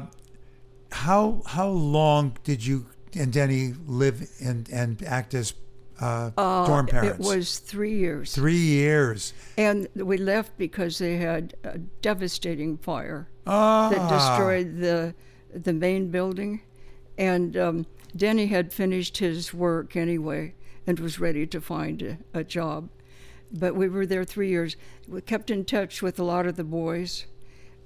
how 0.91 1.41
how 1.45 1.67
long 1.69 2.37
did 2.43 2.65
you 2.65 2.85
and 3.13 3.31
Denny 3.31 3.73
live 3.87 4.27
and 4.41 4.69
and 4.69 5.01
act 5.03 5.33
as 5.33 5.53
uh, 6.01 6.29
dorm 6.65 6.87
parents? 6.87 7.19
It 7.19 7.33
was 7.35 7.59
three 7.59 7.95
years. 7.97 8.33
three 8.33 8.57
years. 8.57 9.33
And 9.57 9.87
we 9.95 10.17
left 10.17 10.57
because 10.57 10.97
they 10.97 11.17
had 11.17 11.53
a 11.63 11.77
devastating 12.01 12.77
fire 12.77 13.27
Ah, 13.45 13.89
that 13.89 14.09
destroyed 14.09 14.79
the 14.79 15.13
the 15.53 15.73
main 15.73 16.09
building. 16.11 16.61
And 17.17 17.57
um, 17.57 17.85
Denny 18.15 18.47
had 18.47 18.71
finished 18.73 19.17
his 19.17 19.53
work 19.53 19.95
anyway 19.95 20.53
and 20.87 20.99
was 20.99 21.19
ready 21.19 21.45
to 21.47 21.59
find 21.61 22.01
a, 22.01 22.17
a 22.33 22.43
job. 22.43 22.89
But 23.51 23.75
we 23.75 23.89
were 23.89 24.05
there 24.05 24.23
three 24.23 24.49
years. 24.49 24.75
We 25.07 25.21
kept 25.21 25.49
in 25.49 25.65
touch 25.65 26.01
with 26.01 26.19
a 26.19 26.23
lot 26.23 26.45
of 26.45 26.55
the 26.55 26.63
boys. 26.63 27.25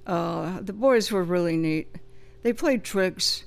Uh, 0.05 0.59
the 0.61 0.73
boys 0.73 1.11
were 1.11 1.23
really 1.23 1.55
neat. 1.57 1.95
They 2.41 2.53
played 2.53 2.83
tricks. 2.83 3.45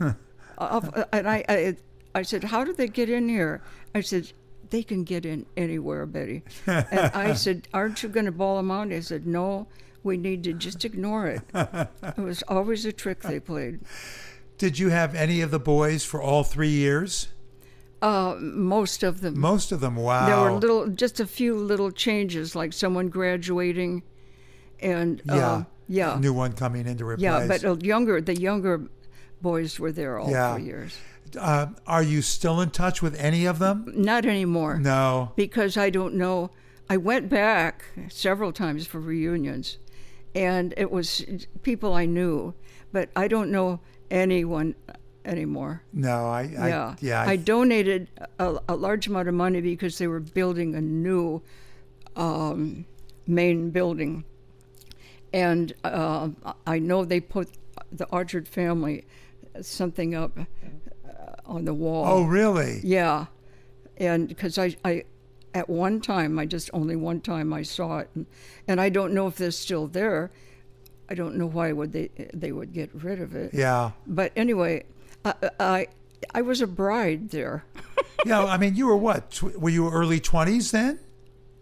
Uh, 0.56 1.02
and 1.12 1.28
I, 1.28 1.44
I, 1.48 1.76
I 2.14 2.22
said, 2.22 2.44
"How 2.44 2.62
did 2.62 2.76
they 2.76 2.86
get 2.86 3.10
in 3.10 3.28
here?" 3.28 3.60
I 3.92 4.02
said, 4.02 4.30
"They 4.70 4.84
can 4.84 5.02
get 5.02 5.26
in 5.26 5.46
anywhere, 5.56 6.06
Betty." 6.06 6.44
and 6.64 7.10
I 7.12 7.32
said, 7.44 7.66
"Aren't 7.74 8.04
you 8.04 8.08
going 8.08 8.26
to 8.26 8.30
bawl 8.30 8.58
them 8.58 8.70
out?" 8.70 8.92
He 8.92 9.00
said, 9.02 9.26
"No, 9.26 9.66
we 10.04 10.16
need 10.16 10.44
to 10.44 10.52
just 10.52 10.84
ignore 10.84 11.26
it." 11.26 11.42
it 11.52 12.18
was 12.18 12.44
always 12.44 12.84
a 12.84 12.92
trick 12.92 13.22
they 13.22 13.40
played. 13.40 13.80
Did 14.56 14.78
you 14.78 14.90
have 14.90 15.16
any 15.16 15.40
of 15.40 15.50
the 15.50 15.58
boys 15.58 16.04
for 16.04 16.22
all 16.22 16.44
three 16.44 16.68
years? 16.70 17.26
Uh, 18.04 18.36
most 18.40 19.02
of 19.02 19.20
them. 19.22 19.38
Most 19.40 19.72
of 19.72 19.80
them. 19.80 19.96
Wow. 19.96 20.26
There 20.26 20.38
were 20.38 20.52
little, 20.58 20.88
just 20.88 21.20
a 21.20 21.26
few 21.26 21.56
little 21.56 21.90
changes, 21.90 22.54
like 22.54 22.72
someone 22.74 23.08
graduating, 23.08 24.02
and 24.80 25.22
Yeah. 25.24 25.34
uh, 25.50 25.64
yeah, 25.88 26.18
New 26.20 26.34
one 26.34 26.52
coming 26.52 26.86
in 26.86 26.96
to 26.98 27.04
replace. 27.06 27.22
yeah. 27.24 27.46
But 27.46 27.64
uh, 27.64 27.76
younger, 27.80 28.20
the 28.20 28.36
younger 28.38 28.82
boys 29.40 29.80
were 29.80 29.90
there 29.92 30.18
all 30.18 30.30
Yeah. 30.30 30.50
four 30.52 30.60
years. 30.60 30.92
uh, 31.40 31.66
are 31.86 32.02
you 32.02 32.20
still 32.22 32.60
in 32.60 32.70
touch 32.70 33.00
with 33.02 33.14
any 33.18 33.44
of 33.46 33.58
them? 33.58 33.90
Not 33.96 34.24
anymore. 34.26 34.78
No. 34.78 35.32
because 35.34 35.76
I 35.76 35.88
don't 35.90 36.14
know. 36.14 36.50
I 36.90 36.96
went 36.98 37.28
back 37.30 37.84
several 38.08 38.52
times 38.52 38.86
for 38.86 39.00
reunions, 39.00 39.78
and 40.34 40.74
it 40.76 40.90
was 40.92 41.24
people 41.62 41.94
I 41.94 42.04
knew, 42.04 42.52
but 42.92 43.08
I 43.16 43.26
don't 43.28 43.50
know 43.50 43.80
anyone 44.10 44.74
anymore. 45.24 45.82
No. 45.92 46.26
I. 46.26 46.42
I 46.58 46.68
yeah, 46.68 46.96
Yeah. 47.00 47.24
I 47.26 47.36
donated 47.36 48.08
a, 48.38 48.58
a 48.68 48.74
large 48.74 49.06
amount 49.06 49.28
of 49.28 49.34
money 49.34 49.60
because 49.60 49.98
they 49.98 50.06
were 50.06 50.20
building 50.20 50.74
a 50.74 50.80
new 50.80 51.42
um, 52.16 52.84
main 53.26 53.70
building, 53.70 54.24
and 55.32 55.72
uh, 55.82 56.28
I 56.66 56.78
know 56.78 57.04
they 57.04 57.20
put 57.20 57.48
the 57.90 58.06
Auchard 58.06 58.46
family 58.46 59.04
something 59.60 60.14
up 60.14 60.38
uh, 60.38 60.44
on 61.46 61.64
the 61.64 61.74
wall. 61.74 62.04
oh, 62.06 62.24
really? 62.24 62.80
Yeah, 62.84 63.26
and 63.96 64.28
because 64.28 64.58
I, 64.58 64.76
I, 64.84 65.04
at 65.54 65.68
one 65.68 66.00
time, 66.00 66.38
I 66.38 66.46
just 66.46 66.70
only 66.72 66.96
one 66.96 67.20
time 67.20 67.52
I 67.52 67.62
saw 67.62 67.98
it, 67.98 68.10
and, 68.14 68.26
and 68.68 68.80
I 68.80 68.88
don't 68.90 69.12
know 69.12 69.26
if 69.26 69.36
they're 69.36 69.50
still 69.50 69.86
there. 69.86 70.30
I 71.08 71.14
don't 71.14 71.36
know 71.36 71.46
why 71.46 71.72
would 71.72 71.92
they 71.92 72.10
they 72.32 72.52
would 72.52 72.72
get 72.72 72.90
rid 72.94 73.20
of 73.20 73.34
it. 73.34 73.52
Yeah. 73.52 73.90
But 74.06 74.32
anyway, 74.36 74.84
I 75.24 75.34
I, 75.60 75.86
I 76.34 76.42
was 76.42 76.60
a 76.60 76.66
bride 76.66 77.30
there. 77.30 77.64
Yeah. 78.26 78.42
I 78.42 78.56
mean, 78.56 78.74
you 78.74 78.86
were 78.86 78.96
what? 78.96 79.32
Tw- 79.32 79.58
were 79.60 79.68
you 79.68 79.90
early 79.90 80.18
twenties 80.18 80.70
then? 80.70 80.98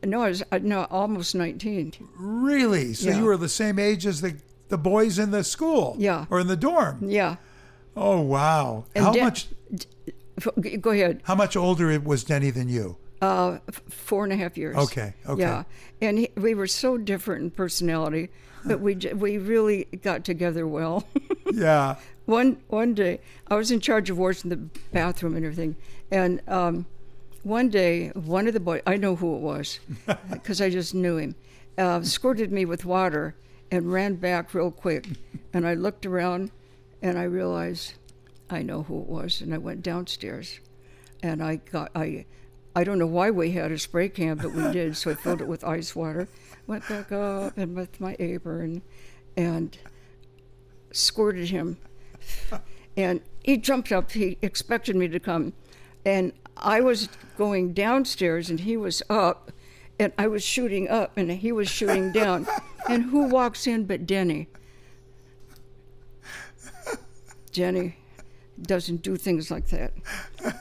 No, 0.05 0.23
I 0.23 0.29
was 0.29 0.45
I, 0.53 0.59
no 0.61 0.85
almost 0.91 1.35
nineteen. 1.35 1.93
Really? 2.17 2.95
So 2.95 3.09
Yeah. 3.09 3.19
you 3.19 3.25
were 3.25 3.37
the 3.37 3.49
same 3.49 3.81
age 3.81 4.07
as 4.07 4.21
the 4.21 4.37
the 4.69 4.79
boys 4.79 5.19
in 5.19 5.33
the 5.33 5.43
school? 5.43 5.97
Yeah. 5.99 6.27
Or 6.31 6.39
in 6.39 6.47
the 6.47 6.57
dorm? 6.57 6.99
Yeah. 7.03 7.37
Oh 7.97 8.21
wow. 8.21 8.85
And 8.95 9.05
how 9.05 9.13
much? 9.13 9.49
Go 10.81 10.91
ahead. 10.91 11.21
How 11.25 11.35
much 11.35 11.57
older 11.57 11.99
was 12.01 12.23
Denny 12.25 12.51
than 12.51 12.69
you? 12.69 12.97
Uh, 13.21 13.59
four 13.89 14.23
and 14.25 14.33
a 14.33 14.37
half 14.37 14.57
years. 14.57 14.77
Okay, 14.77 15.15
okay. 15.29 15.41
Yeah, 15.43 15.65
and 16.01 16.19
he, 16.19 16.31
we 16.37 16.55
were 16.55 16.67
so 16.67 16.97
different 16.99 17.43
in 17.43 17.51
personality, 17.51 18.31
but 18.65 18.81
we 18.81 18.95
we 19.15 19.39
really 19.39 19.85
got 20.03 20.25
together 20.25 20.67
well. 20.67 21.07
Yeah. 21.53 21.97
one 22.25 22.63
one 22.69 22.95
day 22.95 23.21
I 23.49 23.57
was 23.57 23.71
in 23.71 23.81
charge 23.81 24.09
of 24.09 24.17
washing 24.17 24.49
the 24.49 24.57
bathroom 24.91 25.37
and 25.37 25.45
everything, 25.45 25.77
and 26.11 26.41
um, 26.49 26.87
one 27.43 27.69
day 27.69 28.09
one 28.15 28.47
of 28.49 28.55
the 28.55 28.61
boys 28.61 28.81
I 28.87 28.97
know 28.97 29.17
who 29.17 29.37
it 29.37 29.41
was 29.41 29.79
because 30.31 30.63
I 30.63 30.71
just 30.71 30.95
knew 30.95 31.19
him 31.19 31.35
uh, 31.77 32.01
squirted 32.03 32.51
me 32.53 32.65
with 32.65 32.87
water 32.87 33.35
and 33.71 33.93
ran 33.93 34.15
back 34.15 34.55
real 34.55 34.71
quick, 34.71 35.07
and 35.53 35.67
I 35.67 35.75
looked 35.75 36.07
around 36.07 36.51
and 37.03 37.19
I 37.19 37.25
realized 37.25 37.95
I 38.49 38.63
know 38.63 38.83
who 38.85 39.01
it 39.03 39.09
was, 39.09 39.43
and 39.43 39.53
I 39.53 39.59
went 39.59 39.83
downstairs, 39.83 40.59
and 41.23 41.43
I 41.43 41.57
got 41.57 41.91
I. 41.95 42.25
I 42.75 42.85
don't 42.85 42.99
know 42.99 43.07
why 43.07 43.31
we 43.31 43.51
had 43.51 43.71
a 43.71 43.79
spray 43.79 44.09
can, 44.09 44.39
but 44.39 44.53
we 44.55 44.63
did. 44.73 44.97
So 44.97 45.11
I 45.11 45.15
filled 45.15 45.43
it 45.43 45.47
with 45.47 45.63
ice 45.63 45.95
water, 45.95 46.27
went 46.67 46.89
back 46.89 47.13
up, 47.13 47.57
and 47.57 47.75
with 47.75 48.01
my 48.01 48.17
apron, 48.19 48.83
and 49.37 49.77
squirted 50.93 51.49
him. 51.49 51.79
And 52.97 53.21
he 53.43 53.57
jumped 53.57 53.91
up. 53.91 54.13
He 54.13 54.39
expected 54.43 54.97
me 54.97 55.09
to 55.09 55.19
come, 55.19 55.55
and 56.05 56.33
I 56.57 56.81
was 56.81 57.09
going 57.37 57.73
downstairs 57.73 58.51
and 58.51 58.61
he 58.61 58.77
was 58.77 59.03
up, 59.09 59.51
and 59.99 60.13
I 60.19 60.27
was 60.27 60.43
shooting 60.43 60.89
up 60.89 61.17
and 61.17 61.31
he 61.31 61.53
was 61.53 61.69
shooting 61.69 62.13
down. 62.13 62.47
and 62.89 63.05
who 63.05 63.25
walks 63.29 63.67
in 63.67 63.85
but 63.85 64.07
Denny? 64.07 64.49
Jenny 67.51 67.97
doesn't 68.63 69.03
do 69.03 69.17
things 69.17 69.51
like 69.51 69.69
that. 69.69 69.93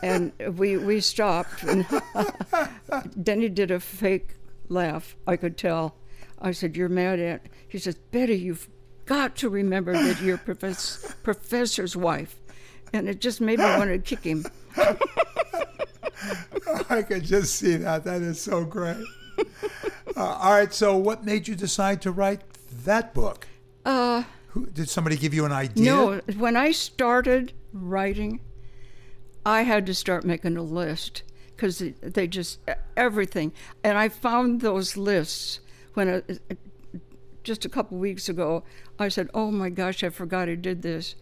And 0.04 0.34
we, 0.58 0.78
we 0.78 1.00
stopped. 1.00 1.64
And 1.64 1.86
Denny 3.24 3.50
did 3.50 3.72
a 3.72 3.80
fake 3.80 4.36
laugh, 4.72 5.16
I 5.28 5.36
could 5.36 5.58
tell. 5.58 5.96
I 6.40 6.52
said, 6.52 6.76
You're 6.76 6.90
mad 6.90 7.20
at. 7.20 7.46
He 7.68 7.78
says, 7.78 7.96
Betty, 7.96 8.36
you've 8.36 8.68
got 9.06 9.36
to 9.38 9.50
remember 9.50 9.94
that 9.94 10.22
you're 10.22 10.38
profess- 10.38 11.16
professor's 11.24 11.96
wife. 11.96 12.40
And 12.94 13.08
it 13.08 13.22
just 13.22 13.40
made 13.40 13.60
me 13.60 13.66
want 13.66 13.90
to 13.90 14.00
kick 14.00 14.24
him. 14.24 14.46
I 16.90 17.02
could 17.04 17.24
just 17.24 17.56
see 17.56 17.78
that. 17.78 18.04
That 18.04 18.22
is 18.22 18.42
so 18.42 18.66
great. 18.66 18.98
Uh, 19.38 19.46
all 20.16 20.52
right. 20.54 20.74
So, 20.74 20.98
what 20.98 21.24
made 21.24 21.48
you 21.48 21.56
decide 21.56 22.02
to 22.02 22.12
write 22.12 22.42
that 22.84 23.14
book? 23.14 23.48
Uh, 23.86 24.24
Who, 24.50 24.66
did 24.68 24.90
somebody 24.90 25.16
give 25.16 25.34
you 25.34 25.46
an 25.46 25.52
idea? 25.54 25.86
no, 25.86 26.22
when 26.38 26.58
I 26.58 26.72
started 26.72 27.54
writing, 27.72 28.42
I 29.46 29.62
had 29.62 29.86
to 29.86 29.94
start 29.94 30.26
making 30.26 30.58
a 30.58 30.64
list 30.64 31.24
because 31.62 31.84
they 32.02 32.26
just 32.26 32.58
everything. 32.98 33.54
And 33.84 33.96
I 33.96 34.10
found 34.10 34.62
those 34.62 34.98
lists 34.98 35.60
when 35.94 36.10
I, 36.10 36.56
just 37.44 37.66
a 37.66 37.70
couple 37.70 38.00
weeks 38.00 38.28
ago. 38.28 38.64
I 38.98 39.10
said, 39.10 39.30
"Oh 39.36 39.52
my 39.52 39.70
gosh, 39.70 40.04
I 40.04 40.10
forgot 40.10 40.50
I 40.50 40.56
did 40.56 40.82
this," 40.82 41.14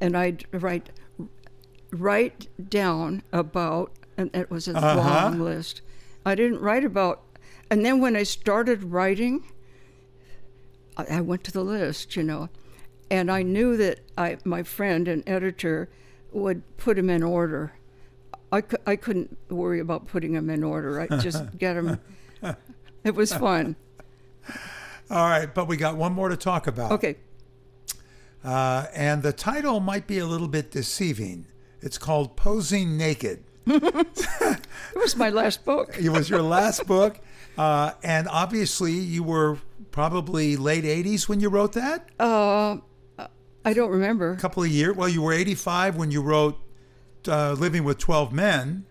and 0.00 0.16
I'd 0.16 0.46
write 0.50 0.88
write 1.90 2.48
down 2.70 3.22
about, 3.34 3.92
and 4.16 4.34
it 4.34 4.50
was 4.50 4.66
a 4.66 4.74
Uh-huh. 4.78 4.96
long 4.96 5.38
list. 5.40 5.82
I 6.24 6.34
didn't 6.34 6.60
write 6.60 6.84
about, 6.84 7.22
and 7.70 7.84
then 7.84 8.00
when 8.00 8.16
I 8.16 8.22
started 8.22 8.84
writing, 8.84 9.44
I, 10.96 11.18
I 11.18 11.20
went 11.20 11.44
to 11.44 11.52
the 11.52 11.62
list, 11.64 12.16
you 12.16 12.22
know, 12.22 12.48
and 13.10 13.30
I 13.30 13.42
knew 13.42 13.76
that 13.76 14.00
I, 14.16 14.38
my 14.44 14.62
friend 14.62 15.06
and 15.06 15.22
editor 15.26 15.90
would 16.32 16.62
put 16.78 16.96
them 16.96 17.10
in 17.10 17.22
order. 17.22 17.74
I, 18.52 18.60
cou- 18.60 18.76
I 18.86 18.96
couldn't 18.96 19.36
worry 19.48 19.80
about 19.80 20.06
putting 20.06 20.32
them 20.34 20.50
in 20.50 20.62
order. 20.62 21.00
I 21.00 21.06
just 21.18 21.58
get 21.58 21.74
them. 21.74 21.98
It 23.02 23.14
was 23.14 23.32
fun. 23.32 23.76
All 25.10 25.28
right. 25.28 25.52
But 25.52 25.66
we 25.68 25.76
got 25.76 25.96
one 25.96 26.12
more 26.12 26.28
to 26.28 26.36
talk 26.36 26.66
about. 26.66 26.92
Okay. 26.92 27.16
Uh, 28.44 28.86
and 28.94 29.22
the 29.22 29.32
title 29.32 29.80
might 29.80 30.06
be 30.06 30.18
a 30.18 30.26
little 30.26 30.48
bit 30.48 30.70
deceiving. 30.70 31.46
It's 31.80 31.98
called 31.98 32.36
Posing 32.36 32.96
Naked. 32.96 33.44
It 34.94 34.98
was 34.98 35.16
my 35.16 35.30
last 35.30 35.64
book. 35.64 35.96
It 36.00 36.10
was 36.10 36.28
your 36.28 36.42
last 36.42 36.86
book. 36.86 37.18
Uh, 37.56 37.92
and 38.02 38.28
obviously, 38.28 38.92
you 38.92 39.22
were 39.22 39.58
probably 39.90 40.56
late 40.56 40.84
80s 40.84 41.28
when 41.28 41.40
you 41.40 41.48
wrote 41.48 41.72
that? 41.72 42.08
Uh, 42.18 42.78
I 43.64 43.72
don't 43.72 43.90
remember. 43.90 44.32
A 44.32 44.36
couple 44.36 44.62
of 44.62 44.68
years. 44.68 44.96
Well, 44.96 45.08
you 45.08 45.22
were 45.22 45.32
85 45.32 45.96
when 45.96 46.10
you 46.10 46.20
wrote 46.22 46.58
uh, 47.28 47.52
Living 47.52 47.84
with 47.84 47.98
12 47.98 48.32
Men. 48.32 48.86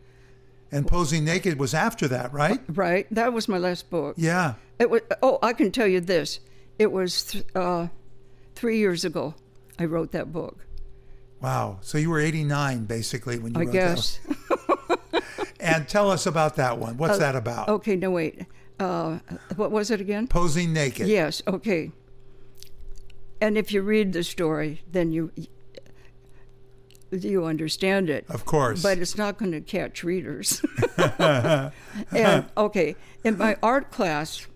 And 0.73 0.87
Posing 0.87 1.25
Naked 1.25 1.59
was 1.59 1.73
after 1.73 2.07
that, 2.07 2.31
right? 2.31 2.61
Right. 2.69 3.05
That 3.11 3.33
was 3.33 3.49
my 3.49 3.57
last 3.57 3.89
book. 3.89 4.15
Yeah. 4.17 4.53
It 4.79 4.89
was. 4.89 5.01
Oh, 5.21 5.37
I 5.43 5.51
can 5.51 5.69
tell 5.69 5.85
you 5.87 5.99
this. 5.99 6.39
It 6.79 6.93
was 6.93 7.23
th- 7.25 7.43
uh, 7.53 7.87
three 8.55 8.77
years 8.77 9.03
ago. 9.03 9.35
I 9.77 9.83
wrote 9.83 10.11
that 10.13 10.31
book. 10.31 10.65
Wow. 11.41 11.79
So 11.81 11.97
you 11.97 12.09
were 12.09 12.21
89 12.21 12.85
basically 12.85 13.37
when 13.37 13.53
you 13.53 13.59
I 13.61 13.63
wrote 13.65 13.73
guess. 13.73 14.19
that. 14.27 15.23
And 15.59 15.87
tell 15.89 16.09
us 16.09 16.25
about 16.25 16.55
that 16.55 16.77
one. 16.79 16.95
What's 16.97 17.17
that 17.19 17.35
about? 17.35 17.67
Okay. 17.67 17.95
No, 17.97 18.11
wait. 18.11 18.45
Uh, 18.79 19.19
what 19.57 19.71
was 19.71 19.91
it 19.91 19.99
again? 20.01 20.27
Posing 20.27 20.71
Naked. 20.73 21.07
Yes. 21.07 21.41
Okay. 21.47 21.91
And 23.41 23.57
if 23.57 23.71
you 23.73 23.81
read 23.81 24.13
the 24.13 24.23
story, 24.23 24.81
then 24.91 25.11
you 25.11 25.31
you 27.11 27.45
understand 27.45 28.09
it. 28.09 28.25
Of 28.29 28.45
course. 28.45 28.81
But 28.81 28.97
it's 28.97 29.17
not 29.17 29.37
going 29.37 29.51
to 29.51 29.61
catch 29.61 30.03
readers. 30.03 30.63
and 30.97 32.45
okay, 32.57 32.95
in 33.23 33.37
my 33.37 33.57
art 33.61 33.91
class, 33.91 34.47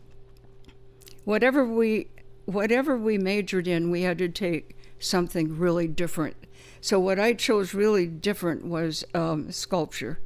whatever 1.26 1.66
we 1.66 2.08
whatever 2.46 2.98
we 2.98 3.18
majored 3.18 3.68
in, 3.68 3.92
we 3.92 4.04
had 4.04 4.18
to 4.20 4.30
take 4.30 4.78
something 5.00 5.58
really 5.58 5.88
different. 5.88 6.36
So 6.80 7.00
what 7.00 7.20
I 7.20 7.34
chose 7.34 7.74
really 7.74 8.06
different 8.06 8.66
was 8.66 9.04
um, 9.14 9.52
sculpture, 9.52 10.20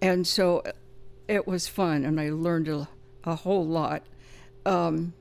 and 0.00 0.26
so 0.26 0.62
it 1.28 1.46
was 1.46 1.68
fun, 1.68 2.04
and 2.04 2.20
I 2.20 2.30
learned 2.30 2.68
a, 2.68 2.88
a 3.24 3.36
whole 3.36 3.66
lot. 3.66 4.02
Um, 4.64 5.12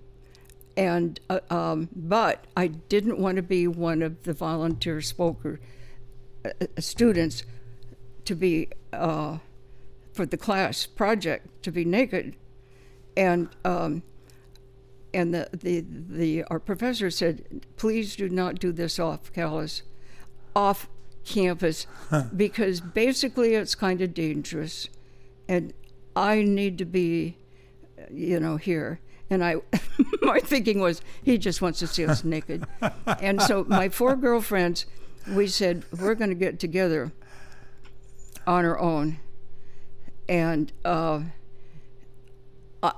and 0.77 1.19
uh, 1.29 1.39
um, 1.49 1.89
but 1.95 2.45
I 2.57 2.67
didn't 2.67 3.19
want 3.19 3.35
to 3.37 3.41
be 3.41 3.67
one 3.67 4.01
of 4.01 4.23
the 4.23 4.33
volunteer 4.33 5.01
spoker 5.01 5.59
students 6.79 7.43
to 8.25 8.35
be 8.35 8.69
uh, 8.93 9.37
for 10.13 10.25
the 10.25 10.37
class 10.37 10.85
project 10.85 11.63
to 11.63 11.71
be 11.71 11.85
naked, 11.85 12.35
and 13.15 13.49
um, 13.63 14.03
and 15.13 15.33
the, 15.33 15.49
the 15.53 15.85
the 15.87 16.43
our 16.45 16.59
professor 16.59 17.09
said, 17.09 17.65
please 17.77 18.15
do 18.15 18.29
not 18.29 18.59
do 18.59 18.71
this 18.71 18.99
off 18.99 19.31
campus, 19.33 19.83
off 20.55 20.87
campus, 21.23 21.87
because 22.35 22.81
basically 22.81 23.55
it's 23.55 23.75
kind 23.75 24.01
of 24.01 24.13
dangerous, 24.13 24.89
and 25.47 25.73
I 26.15 26.43
need 26.43 26.77
to 26.77 26.85
be, 26.85 27.37
you 28.11 28.39
know, 28.39 28.57
here. 28.57 28.99
And 29.29 29.43
I, 29.43 29.55
my 30.21 30.39
thinking 30.39 30.79
was, 30.79 31.01
he 31.23 31.37
just 31.37 31.61
wants 31.61 31.79
to 31.79 31.87
see 31.87 32.05
us 32.05 32.23
naked. 32.23 32.65
And 33.19 33.41
so 33.41 33.65
my 33.67 33.89
four 33.89 34.15
girlfriends, 34.15 34.85
we 35.27 35.47
said, 35.47 35.83
we're 35.97 36.15
going 36.15 36.29
to 36.29 36.35
get 36.35 36.59
together 36.59 37.11
on 38.45 38.65
our 38.65 38.79
own. 38.79 39.19
And, 40.27 40.71
uh, 40.83 41.21
uh, 42.83 42.91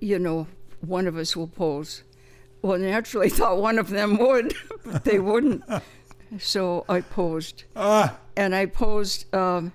you 0.00 0.18
know, 0.18 0.46
one 0.80 1.06
of 1.06 1.16
us 1.16 1.36
will 1.36 1.48
pose. 1.48 2.02
Well, 2.62 2.78
naturally, 2.78 3.26
I 3.26 3.30
thought 3.30 3.58
one 3.60 3.78
of 3.78 3.88
them 3.90 4.18
would, 4.18 4.54
but 4.84 5.04
they 5.04 5.18
wouldn't. 5.18 5.62
So 6.38 6.84
I 6.88 7.00
posed. 7.00 7.64
Ah, 7.76 8.18
And 8.36 8.54
I 8.54 8.66
posed, 8.66 9.32
um, 9.34 9.72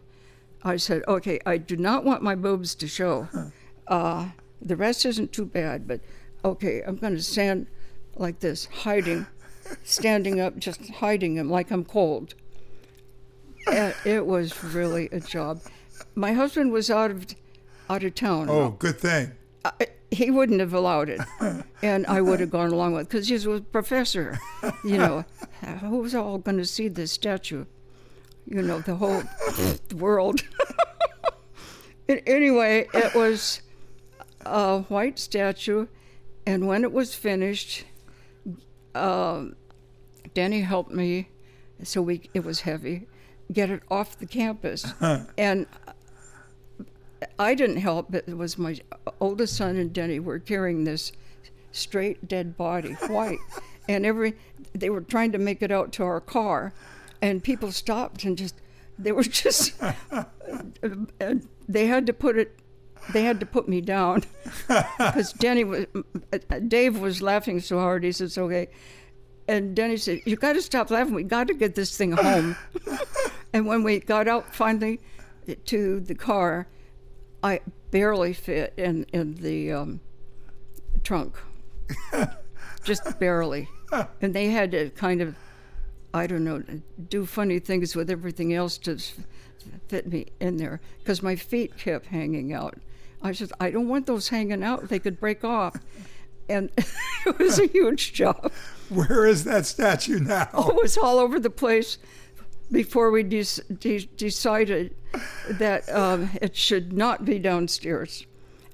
I 0.64 0.78
said, 0.78 1.04
okay, 1.08 1.40
I 1.46 1.58
do 1.58 1.76
not 1.76 2.04
want 2.04 2.22
my 2.22 2.36
boobs 2.36 2.76
to 2.76 2.88
show. 2.88 3.28
Uh, 3.88 4.30
the 4.62 4.76
rest 4.76 5.06
isn't 5.06 5.34
too 5.34 5.46
bad, 5.46 5.88
but 5.88 6.00
okay, 6.46 6.82
I'm 6.86 6.96
going 6.98 7.16
to 7.16 7.24
stand 7.24 7.68
like 8.16 8.40
this, 8.40 8.66
hiding, 8.66 9.26
standing 9.84 10.40
up, 10.40 10.58
just 10.58 10.90
hiding 10.90 11.36
him 11.36 11.50
like 11.50 11.72
I'm 11.72 11.84
cold. 11.86 12.36
It 13.68 14.26
was 14.26 14.64
really 14.64 15.08
a 15.12 15.20
job. 15.20 15.62
My 16.16 16.34
husband 16.34 16.72
was 16.72 16.90
out 16.90 17.12
of 17.12 17.26
out 17.90 18.04
of 18.04 18.16
town. 18.16 18.50
oh, 18.50 18.72
good 18.72 19.00
thing. 19.00 19.32
I, 19.66 19.88
he 20.12 20.30
wouldn't 20.30 20.60
have 20.60 20.74
allowed 20.74 21.10
it, 21.10 21.22
and 21.82 22.06
I 22.08 22.22
would 22.22 22.40
have 22.40 22.52
gone 22.52 22.72
along 22.72 22.94
with 22.94 23.04
it 23.04 23.10
because 23.10 23.28
he 23.28 23.34
was 23.34 23.46
a 23.46 23.62
professor. 23.62 24.40
You 24.84 24.98
know, 24.98 25.26
who's 25.80 26.14
all 26.14 26.38
going 26.38 26.58
to 26.58 26.66
see 26.66 26.88
this 26.88 27.12
statue? 27.12 27.66
You 28.46 28.62
know, 28.62 28.80
the 28.82 28.96
whole 28.96 29.24
world. 29.96 30.44
Anyway, 32.10 32.86
it 32.94 33.16
was 33.16 33.62
a 34.46 34.82
white 34.82 35.18
statue, 35.18 35.88
and 36.46 36.68
when 36.68 36.84
it 36.84 36.92
was 36.92 37.16
finished, 37.16 37.86
um, 38.96 39.56
Danny 40.34 40.62
helped 40.62 40.92
me, 40.92 41.30
so 41.84 42.02
we 42.02 42.30
it 42.34 42.44
was 42.44 42.62
heavy, 42.62 43.08
get 43.52 43.70
it 43.70 43.84
off 43.90 44.18
the 44.18 44.26
campus, 44.26 44.86
and 45.38 45.68
I 47.40 47.56
didn't 47.56 47.78
help, 47.78 48.08
but 48.12 48.24
it 48.28 48.38
was 48.38 48.58
my 48.58 48.80
oldest 49.20 49.56
son 49.56 49.78
and 49.78 49.94
Denny 49.94 50.20
were 50.20 50.40
carrying 50.40 50.84
this 50.84 51.12
straight 51.72 52.28
dead 52.28 52.58
body, 52.58 52.94
white, 53.08 53.40
and 53.90 54.06
every 54.06 54.36
they 54.74 54.90
were 54.90 55.02
trying 55.02 55.32
to 55.32 55.38
make 55.38 55.62
it 55.62 55.72
out 55.72 55.92
to 55.94 56.04
our 56.04 56.22
car, 56.22 56.74
and 57.22 57.44
people 57.44 57.72
stopped 57.72 58.24
and 58.24 58.38
just 58.38 58.56
they 58.98 59.12
were 59.12 59.24
just 59.24 59.74
and 61.20 61.48
they 61.68 61.88
had 61.88 62.06
to 62.06 62.14
put 62.14 62.38
it 62.38 62.60
they 63.12 63.24
had 63.24 63.40
to 63.40 63.46
put 63.46 63.68
me 63.68 63.82
down. 63.82 64.24
Because 64.98 65.34
Denny 65.34 65.64
was 65.64 65.86
Dave 66.68 67.00
was 67.00 67.22
laughing 67.22 67.60
so 67.60 67.80
hard 67.80 68.04
he 68.04 68.12
says 68.12 68.38
okay. 68.38 68.70
And 69.48 69.76
Denny 69.76 69.98
said 69.98 70.22
you 70.26 70.36
got 70.36 70.54
to 70.54 70.62
stop 70.62 70.90
laughing. 70.90 71.14
We 71.14 71.24
got 71.24 71.48
to 71.48 71.54
get 71.54 71.76
this 71.76 71.98
thing 71.98 72.12
home. 72.12 72.56
And 73.56 73.68
when 73.68 73.84
we 73.84 74.00
got 74.00 74.28
out 74.28 74.56
finally 74.56 75.00
to 75.66 76.00
the 76.00 76.16
car 76.16 76.68
I 77.44 77.60
barely 77.92 78.34
fit 78.34 78.74
in 78.78 79.06
in 79.14 79.36
the 79.36 79.74
um, 79.74 80.00
trunk. 81.04 81.36
Just 82.84 83.20
barely. 83.20 83.70
And 84.22 84.34
they 84.34 84.48
had 84.48 84.72
to 84.72 84.90
kind 84.92 85.22
of 85.22 85.36
I 86.14 86.28
don't 86.28 86.44
know, 86.44 86.64
do 87.10 87.26
funny 87.26 87.60
things 87.60 87.96
with 87.96 88.10
everything 88.10 88.54
else 88.54 88.78
to 88.80 88.98
fit 89.88 90.08
me 90.08 90.28
in 90.40 90.58
there. 90.58 90.80
Because 91.00 91.24
my 91.24 91.36
feet 91.36 91.78
kept 91.78 92.08
hanging 92.08 92.54
out. 92.54 92.78
I 93.24 93.32
said, 93.32 93.52
I 93.60 93.72
don't 93.72 93.88
want 93.88 94.06
those 94.06 94.30
hanging 94.30 94.64
out. 94.64 94.90
They 94.90 95.00
could 95.00 95.20
break 95.20 95.44
off. 95.44 95.78
And 96.50 96.70
it 97.26 97.40
was 97.40 97.58
a 97.58 97.68
huge 97.68 98.14
job. 98.14 98.52
Where 98.90 99.26
is 99.26 99.46
that 99.46 99.66
statue 99.66 100.20
now? 100.20 100.50
It 100.54 100.76
was 100.76 100.98
all 100.98 101.18
over 101.18 101.40
the 101.40 101.50
place 101.50 101.98
before 102.72 103.12
we 103.12 103.24
de- 103.24 103.46
de- 103.80 104.10
decided 104.18 104.96
that 105.50 105.90
um, 105.90 106.32
it 106.42 106.56
should 106.56 106.92
not 106.92 107.24
be 107.24 107.40
downstairs. 107.40 108.26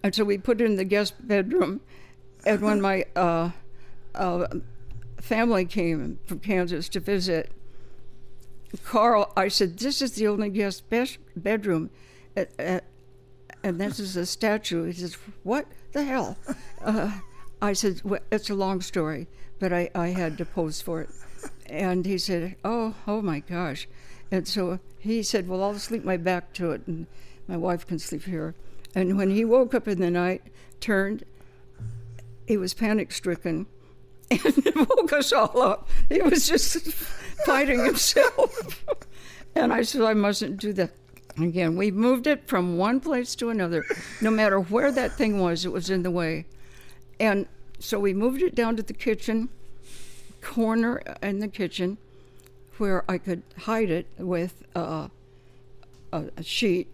And 0.04 0.16
so 0.16 0.24
we 0.24 0.38
put 0.38 0.62
it 0.62 0.66
in 0.66 0.78
the 0.78 0.86
guest 0.86 1.28
bedroom. 1.28 1.82
And 2.46 2.62
when 2.62 2.82
my 2.82 3.06
uh, 3.16 3.52
uh, 4.16 4.48
family 5.20 5.66
came 5.66 6.20
from 6.26 6.40
Kansas 6.40 6.90
to 6.90 7.00
visit, 7.00 7.52
Carl, 8.84 9.32
I 9.36 9.48
said, 9.48 9.78
This 9.78 10.02
is 10.02 10.14
the 10.14 10.28
only 10.28 10.50
guest 10.50 10.90
bes- 10.90 11.18
bedroom. 11.36 11.90
Uh, 12.38 12.46
uh, 12.58 12.80
and 13.64 13.80
this 13.80 14.00
is 14.00 14.16
a 14.16 14.26
statue. 14.26 14.86
He 14.86 14.94
says, 14.94 15.18
What 15.44 15.66
the 15.92 16.04
hell? 16.04 16.38
Uh, 16.82 17.20
I 17.62 17.74
said, 17.74 18.02
well, 18.04 18.22
It's 18.32 18.50
a 18.50 18.56
long 18.56 18.82
story, 18.82 19.28
but 19.60 19.74
I, 19.74 19.90
I 19.94 20.08
had 20.08 20.38
to 20.38 20.46
pose 20.46 20.82
for 20.82 21.02
it. 21.02 21.10
And 21.66 22.06
he 22.06 22.18
said, 22.18 22.56
Oh, 22.64 22.96
oh 23.08 23.22
my 23.22 23.40
gosh. 23.40 23.88
And 24.32 24.48
so 24.48 24.80
he 24.98 25.24
said, 25.24 25.48
Well, 25.48 25.64
I'll 25.64 25.80
sleep 25.80 26.04
my 26.04 26.18
back 26.18 26.54
to 26.54 26.72
it, 26.72 26.82
and 26.88 27.08
my 27.48 27.58
wife 27.58 27.86
can 27.86 28.00
sleep 28.00 28.24
here. 28.24 28.56
And 28.96 29.18
when 29.18 29.32
he 29.32 29.46
woke 29.46 29.74
up 29.74 29.88
in 29.88 30.00
the 30.00 30.12
night, 30.12 30.42
turned, 30.80 31.24
he 32.48 32.58
was 32.58 32.74
panic 32.74 33.12
stricken 33.12 33.68
and 34.32 34.76
woke 34.76 35.14
us 35.14 35.32
all 35.32 35.62
up. 35.62 35.90
He 36.10 36.22
was 36.22 36.48
just 36.48 36.78
fighting 37.46 37.84
himself. 37.84 38.86
and 39.56 39.74
I 39.74 39.84
said, 39.84 40.02
I 40.02 40.14
mustn't 40.14 40.60
do 40.60 40.74
that 40.74 40.92
again. 41.44 41.76
We 41.76 41.92
moved 41.92 42.28
it 42.28 42.48
from 42.48 42.78
one 42.78 43.00
place 43.00 43.36
to 43.36 43.50
another. 43.50 43.86
No 44.22 44.32
matter 44.32 44.60
where 44.60 44.92
that 44.92 45.14
thing 45.14 45.40
was, 45.40 45.66
it 45.66 45.72
was 45.72 45.90
in 45.90 46.04
the 46.04 46.12
way. 46.12 46.46
And 47.20 47.48
so 47.80 48.00
we 48.00 48.14
moved 48.14 48.42
it 48.42 48.56
down 48.56 48.76
to 48.78 48.84
the 48.84 48.94
kitchen, 48.94 49.50
corner 50.42 51.02
in 51.22 51.40
the 51.40 51.48
kitchen, 51.48 51.98
where 52.78 53.04
I 53.10 53.18
could 53.18 53.44
hide 53.58 53.90
it 53.90 54.08
with 54.18 54.64
uh, 54.76 55.10
a, 56.14 56.24
a 56.38 56.44
sheet 56.44 56.94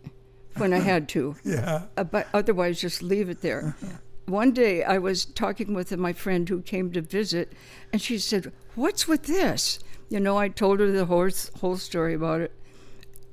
when 0.57 0.73
I 0.73 0.79
had 0.79 1.07
to 1.09 1.35
Yeah. 1.43 1.83
uh, 1.97 2.03
but 2.03 2.27
otherwise 2.33 2.81
just 2.81 3.03
leave 3.03 3.29
it 3.29 3.41
there. 3.41 3.75
One 4.25 4.51
day 4.51 4.83
I 4.83 4.97
was 4.97 5.25
talking 5.25 5.73
with 5.75 5.95
my 5.97 6.11
friend 6.13 6.49
who 6.49 6.61
came 6.61 6.91
to 6.93 7.01
visit, 7.01 7.53
and 7.93 8.01
she 8.01 8.17
said, 8.17 8.51
What's 8.73 9.07
with 9.07 9.23
this? 9.23 9.79
You 10.09 10.19
know, 10.19 10.37
I 10.37 10.49
told 10.49 10.79
her 10.79 10.91
the 10.91 11.05
whole, 11.05 11.29
whole 11.59 11.77
story 11.77 12.13
about 12.15 12.41
it. 12.41 12.51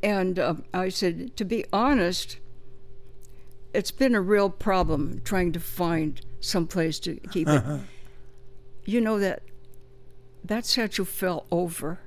And 0.02 0.38
um, 0.38 0.64
I 0.74 0.88
said, 0.88 1.36
To 1.36 1.44
be 1.44 1.64
honest, 1.72 2.38
it's 3.72 3.90
been 3.90 4.14
a 4.14 4.20
real 4.20 4.50
problem 4.50 5.20
trying 5.24 5.52
to 5.52 5.60
find 5.60 6.20
some 6.40 6.66
place 6.66 6.98
to 7.00 7.16
keep 7.30 7.48
it. 7.48 7.62
you 8.84 9.00
know 9.00 9.18
that 9.18 9.42
that 10.44 10.66
statue 10.66 11.04
fell 11.04 11.46
over. 11.50 12.00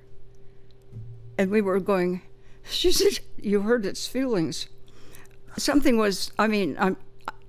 And 1.37 1.51
we 1.51 1.61
were 1.61 1.79
going, 1.79 2.21
she 2.63 2.91
said, 2.91 3.19
You 3.37 3.61
hurt 3.61 3.85
its 3.85 4.07
feelings 4.07 4.67
something 5.57 5.97
was 5.97 6.33
i 6.37 6.47
mean 6.47 6.75
I'm, 6.77 6.97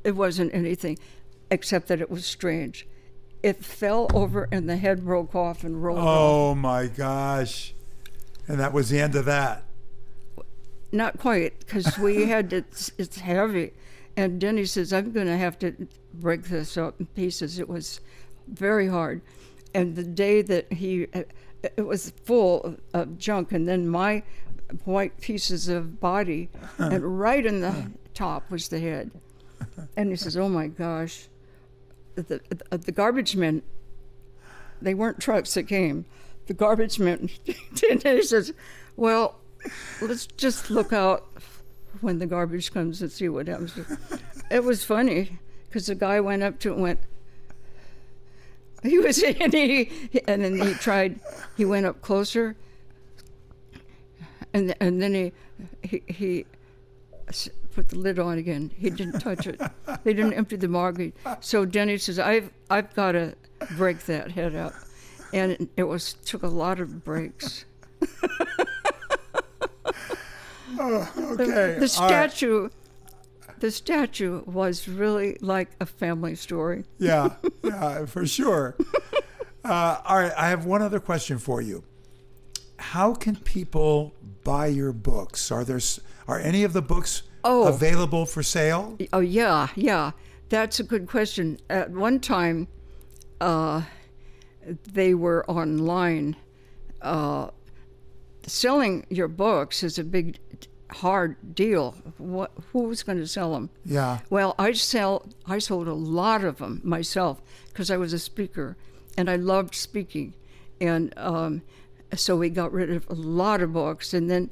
it 0.05 0.15
wasn't 0.15 0.55
anything 0.55 0.97
except 1.51 1.89
that 1.89 2.01
it 2.01 2.09
was 2.09 2.25
strange 2.25 2.87
it 3.43 3.65
fell 3.65 4.09
over 4.13 4.49
and 4.51 4.69
the 4.69 4.77
head 4.77 5.05
broke 5.05 5.35
off 5.35 5.63
and 5.63 5.81
rolled 5.83 6.01
off. 6.01 6.07
Oh 6.09 6.55
my 6.57 6.89
gosh. 6.89 7.75
And 8.49 8.59
that 8.59 8.73
was 8.73 8.89
the 8.89 9.01
end 9.01 9.15
of 9.15 9.25
that. 9.27 9.63
Not 10.97 11.19
quite 11.19 11.59
because 11.61 11.99
we 11.99 12.27
had 12.27 12.51
to 12.51 12.57
it's, 12.57 12.91
it's 12.99 13.19
heavy. 13.19 13.73
And 14.17 14.41
denny 14.41 14.65
says 14.65 14.93
i'm 14.93 15.13
going 15.13 15.27
to 15.27 15.37
have 15.37 15.59
to 15.61 15.89
break 16.15 16.45
this 16.45 16.77
up 16.77 16.99
in 17.01 17.07
pieces. 17.07 17.59
It 17.59 17.69
was 17.69 18.01
very 18.49 18.89
hard. 18.89 19.21
And 19.75 19.97
the 19.97 20.05
day 20.05 20.43
that 20.43 20.73
he 20.73 21.07
it 21.63 21.87
was 21.87 22.13
full 22.25 22.77
of 22.95 23.19
junk 23.19 23.53
and 23.53 23.69
then 23.69 23.89
my 23.89 24.23
white 24.85 25.21
pieces 25.21 25.69
of 25.69 26.01
body 26.01 26.49
and 26.79 27.21
right 27.21 27.45
in 27.45 27.61
the 27.61 27.91
top 28.15 28.51
was 28.51 28.69
the 28.69 28.81
head. 28.81 29.11
And 29.97 30.11
he 30.11 30.17
says 30.17 30.37
oh 30.37 30.49
my 30.49 30.69
gosh 30.69 31.29
the, 32.15 32.41
the, 32.71 32.79
the 32.79 32.93
garbage 32.93 33.37
men 33.37 33.63
they 34.81 34.95
weren't 34.95 35.21
trucks 35.21 35.55
that 35.55 35.65
came. 35.65 36.05
The 36.47 36.55
garbage 36.55 36.99
men 36.99 37.31
and 37.91 38.03
he 38.03 38.23
says 38.23 38.53
well 38.97 39.37
let's 40.00 40.26
just 40.26 40.70
look 40.70 40.92
out 40.92 41.26
when 42.00 42.18
the 42.18 42.26
garbage 42.26 42.72
comes 42.72 43.00
and 43.02 43.11
see 43.11 43.29
what 43.29 43.48
happens 43.48 43.79
it 44.50 44.64
was 44.64 44.85
funny 44.85 45.38
because 45.68 45.87
the 45.87 45.94
guy 45.94 46.20
went 46.20 46.42
up 46.42 46.59
to 46.59 46.70
it 46.70 46.74
and 46.74 46.83
went 46.83 47.00
he 48.83 48.98
was 48.98 49.22
and 49.40 49.52
he 49.52 49.90
and 50.29 50.44
then 50.44 50.59
he 50.61 50.74
tried 50.74 51.18
he 51.57 51.64
went 51.64 51.87
up 51.87 52.00
closer 52.02 52.57
and 54.52 54.74
and 54.81 55.00
then 55.00 55.14
he 55.14 55.33
he, 55.83 56.02
he 56.07 56.46
put 57.76 57.90
the 57.90 57.98
lid 57.98 58.18
on 58.18 58.38
again. 58.38 58.70
He 58.79 58.88
didn't 58.88 59.20
touch 59.20 59.46
it. 59.46 59.61
They 60.02 60.14
didn't 60.14 60.33
empty 60.33 60.57
the 60.57 60.66
market. 60.66 61.14
So 61.40 61.66
Denny 61.66 61.98
says, 61.98 62.18
"I've 62.18 62.50
I've 62.70 62.92
got 62.94 63.12
to 63.12 63.35
break 63.76 64.07
that 64.07 64.31
head 64.31 64.57
up," 64.57 64.72
and 65.33 65.68
it 65.76 65.85
was 65.85 66.14
took 66.24 66.42
a 66.42 66.48
lot 66.48 66.81
of 66.81 67.05
breaks. 67.05 67.66
Okay. 70.79 71.74
The 71.74 71.76
right. 71.81 71.90
statue, 71.90 72.68
the 73.61 73.70
statue 73.70 74.42
was 74.46 74.88
really 74.88 75.37
like 75.40 75.70
a 75.81 75.87
family 75.87 76.35
story. 76.35 76.85
Yeah, 76.98 77.35
yeah, 77.62 78.07
for 78.07 78.26
sure. 78.26 78.76
Uh, 79.64 80.00
all 80.05 80.18
right, 80.18 80.33
I 80.37 80.48
have 80.48 80.64
one 80.66 80.83
other 80.83 81.00
question 81.00 81.38
for 81.38 81.61
you. 81.61 81.85
How 82.79 83.14
can 83.14 83.37
people 83.37 84.12
buy 84.44 84.66
your 84.66 84.92
books? 84.92 85.50
Are 85.50 85.64
there 85.64 85.81
are 86.29 86.38
any 86.40 86.64
of 86.64 86.72
the 86.72 86.83
books 86.83 87.22
Oh. 87.44 87.68
available 87.68 88.26
for 88.26 88.42
sale? 88.42 88.98
Oh 89.12 89.20
yeah, 89.20 89.68
yeah. 89.76 90.11
That's 90.48 90.81
a 90.81 90.83
good 90.83 91.07
question. 91.07 91.59
At 91.70 91.90
one 91.90 92.18
time, 92.20 92.66
uh, 93.40 93.83
they 94.92 95.14
were 95.14 95.48
online. 95.48 96.37
Uh, 97.02 97.50
selling 98.46 99.07
your 99.11 99.29
books 99.29 99.83
is 99.83 99.98
a 99.98 100.05
big, 100.05 100.38
hard 100.90 101.55
deal. 101.55 101.94
What? 102.18 102.53
Who's 102.72 103.03
going 103.03 103.18
to 103.18 103.27
sell 103.27 103.53
them? 103.53 103.70
Yeah. 103.85 104.20
Well, 104.31 104.55
I 104.59 104.72
sell. 104.72 105.27
I 105.46 105.59
sold 105.59 105.88
a 105.88 105.94
lot 105.94 106.44
of 106.44 106.59
them 106.59 106.81
myself 106.85 107.40
because 107.68 107.90
I 107.90 107.96
was 107.96 108.12
a 108.12 108.18
speaker, 108.18 108.77
and 109.16 109.29
I 109.31 109.37
loved 109.37 109.75
speaking, 109.75 110.35
and 110.81 111.12
um, 111.16 111.62
so 112.14 112.37
we 112.37 112.51
got 112.51 112.72
rid 112.72 112.90
of 112.90 113.09
a 113.11 113.14
lot 113.14 113.61
of 113.62 113.72
books. 113.72 114.14
And 114.14 114.31
then, 114.31 114.51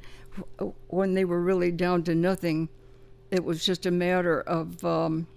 when 0.87 1.13
they 1.13 1.25
were 1.25 1.41
really 1.41 1.71
down 1.71 2.03
to 2.03 2.15
nothing, 2.15 2.69
it 3.31 3.43
was 3.43 3.65
just 3.65 3.85
a 3.85 3.91
matter 3.91 4.41
of, 4.41 4.83
um, 4.83 5.27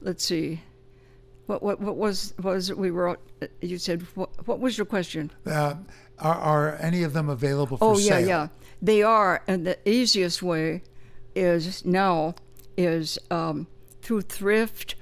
let's 0.00 0.24
see, 0.24 0.60
what 1.46 1.62
what 1.62 1.80
what 1.80 1.96
was 1.96 2.34
was 2.42 2.72
we 2.72 2.90
were? 2.90 3.18
You 3.60 3.78
said 3.78 4.02
what? 4.14 4.30
What 4.46 4.60
was 4.60 4.76
your 4.76 4.84
question? 4.86 5.30
Uh, 5.46 5.74
are, 6.18 6.34
are 6.34 6.76
any 6.80 7.04
of 7.04 7.12
them 7.12 7.28
available 7.28 7.76
for 7.76 7.84
Oh 7.94 7.98
yeah, 7.98 8.18
sale? 8.18 8.26
yeah, 8.26 8.48
they 8.82 9.02
are. 9.02 9.42
And 9.46 9.66
the 9.66 9.78
easiest 9.88 10.42
way 10.42 10.82
is 11.34 11.84
now 11.84 12.34
is 12.76 13.18
um, 13.30 13.66
through 14.02 14.22
thrift 14.22 14.94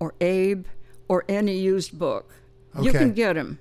or 0.00 0.14
Abe 0.20 0.66
or 1.08 1.24
any 1.28 1.56
used 1.58 1.98
book. 1.98 2.34
You 2.80 2.92
can 2.92 3.12
get 3.12 3.32
them, 3.34 3.58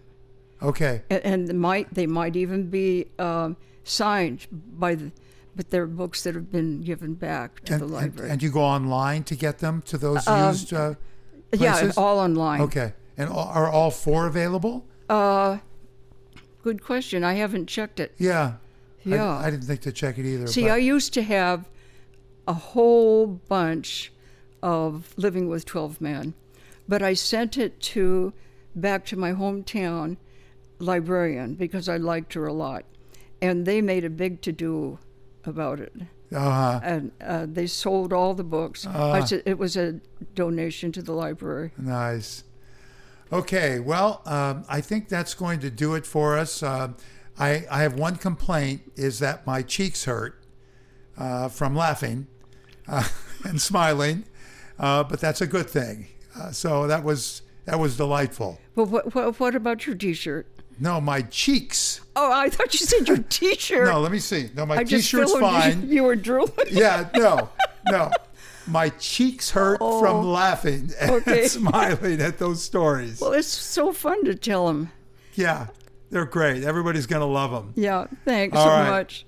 Okay. 0.61 1.01
and, 1.09 1.21
and 1.25 1.47
they 1.47 1.53
might 1.53 1.91
they 1.93 2.05
might 2.05 2.35
even 2.35 2.69
be 2.69 3.07
um, 3.17 3.57
signed 3.83 4.45
by 4.51 4.93
the, 4.95 5.11
but 5.55 5.71
they're 5.71 5.87
books 5.87 6.21
that 6.23 6.35
have 6.35 6.51
been 6.51 6.81
given 6.81 7.15
back 7.15 7.63
to 7.65 7.73
And, 7.73 7.81
the 7.81 7.87
library. 7.87 8.29
and 8.29 8.43
you 8.43 8.51
go 8.51 8.61
online 8.61 9.23
to 9.23 9.35
get 9.35 9.57
them 9.57 9.81
to 9.87 9.97
those 9.97 10.27
used 10.27 10.71
uh, 10.71 10.93
yeah, 11.51 11.71
places? 11.79 11.97
all 11.97 12.19
online. 12.19 12.61
Okay. 12.61 12.93
And 13.17 13.29
all, 13.29 13.47
are 13.47 13.67
all 13.67 13.89
four 13.89 14.27
available? 14.27 14.85
Uh, 15.09 15.57
good 16.61 16.83
question. 16.83 17.23
I 17.23 17.33
haven't 17.33 17.65
checked 17.67 17.99
it. 17.99 18.13
Yeah. 18.19 18.55
I- 19.13 19.15
Yeah. 19.15 19.37
I, 19.37 19.49
didn't 19.49 19.65
think 19.65 19.81
to 19.81 19.91
check 19.91 20.17
it 20.17 20.25
either. 20.25 20.47
See, 20.47 20.63
but- 20.63 20.71
I 20.71 20.77
used 20.77 21.13
to 21.13 21.21
have 21.23 21.67
a 22.47 22.53
whole 22.53 23.27
bunch 23.27 24.11
of 24.63 25.13
Living 25.17 25.47
with 25.49 25.65
12 25.65 26.01
Men, 26.01 26.33
but 26.87 27.01
I 27.01 27.13
sent 27.13 27.57
it 27.57 27.79
to 27.93 28.33
back 28.75 29.05
to 29.07 29.15
my 29.17 29.31
hometown 29.33 30.17
librarian 30.79 31.55
because 31.55 31.87
I 31.89 31.97
liked 31.97 32.33
her 32.33 32.45
a 32.47 32.53
lot, 32.53 32.85
and 33.41 33.65
they 33.65 33.81
made 33.81 34.03
a 34.05 34.09
big 34.09 34.41
to 34.41 34.51
do 34.51 34.99
about 35.45 35.79
it. 35.79 35.93
uh-huh. 36.33 36.79
And 36.83 37.11
uh, 37.21 37.45
they 37.49 37.67
sold 37.67 38.11
all 38.11 38.33
the 38.33 38.43
books. 38.43 38.85
I 38.85 39.19
Ah. 39.21 39.25
said 39.25 39.43
it 39.45 39.57
was 39.57 39.77
a 39.77 39.99
donation 40.35 40.91
to 40.93 41.01
the 41.01 41.13
library. 41.13 41.71
Nice. 41.77 42.43
Okay, 43.31 43.79
well, 43.79 44.21
um, 44.25 44.63
I 44.69 44.81
think 44.81 45.09
that's 45.09 45.33
going 45.33 45.59
to 45.59 45.69
do 45.69 45.95
it 45.95 46.05
for 46.05 46.37
us. 46.37 46.63
Uh, 46.63 46.89
I, 47.39 47.65
I 47.69 47.81
have 47.81 47.93
one 47.93 48.15
complaint 48.15 48.81
is 48.95 49.19
that 49.19 49.45
my 49.45 49.61
cheeks 49.61 50.05
hurt 50.05 50.41
uh, 51.17 51.49
from 51.49 51.75
laughing 51.75 52.27
uh, 52.87 53.07
and 53.43 53.61
smiling, 53.61 54.25
uh, 54.79 55.03
but 55.03 55.19
that's 55.19 55.41
a 55.41 55.47
good 55.47 55.69
thing. 55.69 56.07
Uh, 56.35 56.51
so 56.51 56.87
that 56.87 57.03
was 57.03 57.41
that 57.65 57.79
was 57.79 57.97
delightful. 57.97 58.59
Well, 58.75 58.85
what, 58.85 59.13
what, 59.13 59.39
what 59.39 59.55
about 59.55 59.85
your 59.85 59.95
T-shirt? 59.95 60.47
No, 60.79 61.01
my 61.01 61.21
cheeks. 61.23 62.01
Oh, 62.15 62.31
I 62.31 62.49
thought 62.49 62.73
you 62.73 62.85
said 62.85 63.07
your 63.07 63.17
T-shirt. 63.29 63.87
No, 63.87 63.99
let 63.99 64.11
me 64.11 64.19
see. 64.19 64.49
No, 64.55 64.65
my 64.65 64.77
I 64.77 64.83
t-shirt's 64.83 65.33
fine. 65.33 65.89
You, 65.89 66.03
were 66.03 66.15
drooling. 66.15 66.53
yeah, 66.71 67.09
no, 67.15 67.49
no. 67.89 68.11
My 68.67 68.89
cheeks 68.89 69.49
hurt 69.49 69.79
from 69.79 70.25
laughing 70.27 70.91
and 70.99 71.11
Oh. 71.11 71.15
Okay. 71.15 71.47
smiling 71.47 72.21
at 72.21 72.37
those 72.37 72.61
stories. 72.63 73.19
Well, 73.19 73.33
it's 73.33 73.47
so 73.47 73.91
fun 73.91 74.23
to 74.25 74.35
tell 74.35 74.67
them. 74.67 74.91
Yeah, 75.33 75.67
they're 76.09 76.25
great. 76.25 76.63
Everybody's 76.63 77.05
going 77.05 77.21
to 77.21 77.25
love 77.25 77.51
them. 77.51 77.73
Yeah, 77.75 78.07
thanks 78.25 78.55
All 78.57 78.65
so 78.65 78.69
right. 78.69 78.89
much. 78.89 79.25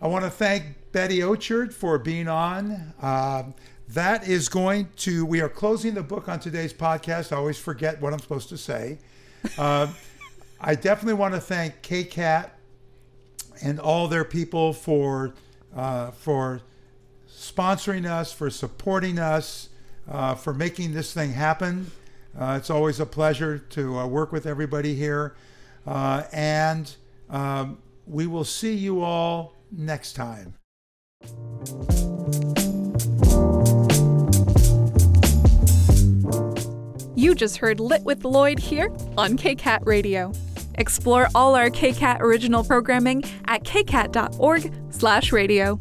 I 0.00 0.06
want 0.06 0.24
to 0.24 0.30
thank 0.30 0.64
Betty 0.92 1.18
Auchard 1.18 1.72
for 1.72 1.98
being 1.98 2.28
on. 2.28 2.94
Um, 3.02 3.54
that 3.88 4.28
is 4.28 4.48
going 4.48 4.88
to, 4.96 5.24
we 5.24 5.40
are 5.40 5.48
closing 5.48 5.94
the 5.94 6.02
book 6.02 6.28
on 6.28 6.40
today's 6.40 6.72
podcast. 6.72 7.32
I 7.32 7.36
always 7.36 7.58
forget 7.58 8.00
what 8.00 8.12
I'm 8.12 8.18
supposed 8.18 8.48
to 8.50 8.58
say. 8.58 8.98
Uh, 9.56 9.88
I 10.60 10.74
definitely 10.74 11.14
want 11.14 11.34
to 11.34 11.40
thank 11.40 11.82
KCAT 11.82 12.50
and 13.62 13.80
all 13.80 14.08
their 14.08 14.24
people 14.24 14.72
for, 14.72 15.32
uh, 15.74 16.10
for 16.10 16.60
sponsoring 17.30 18.04
us, 18.08 18.32
for 18.32 18.50
supporting 18.50 19.18
us, 19.18 19.68
uh, 20.10 20.34
for 20.34 20.52
making 20.52 20.92
this 20.92 21.12
thing 21.12 21.32
happen. 21.32 21.90
Uh, 22.38 22.56
it's 22.58 22.70
always 22.70 23.00
a 23.00 23.06
pleasure 23.06 23.58
to 23.58 23.98
uh, 23.98 24.06
work 24.06 24.32
with 24.32 24.46
everybody 24.46 24.94
here. 24.94 25.34
Uh, 25.88 26.22
and 26.32 26.96
um, 27.30 27.78
we 28.06 28.26
will 28.26 28.44
see 28.44 28.74
you 28.74 29.00
all 29.00 29.54
next 29.72 30.12
time. 30.12 30.52
You 37.16 37.34
just 37.34 37.56
heard 37.56 37.80
Lit 37.80 38.04
with 38.04 38.22
Lloyd 38.24 38.58
here 38.58 38.92
on 39.16 39.38
KCAT 39.38 39.86
Radio. 39.86 40.32
Explore 40.74 41.28
all 41.34 41.54
our 41.54 41.70
KCAT 41.70 42.20
original 42.20 42.64
programming 42.64 43.24
at 43.46 43.64
kcat.org/radio. 43.64 45.80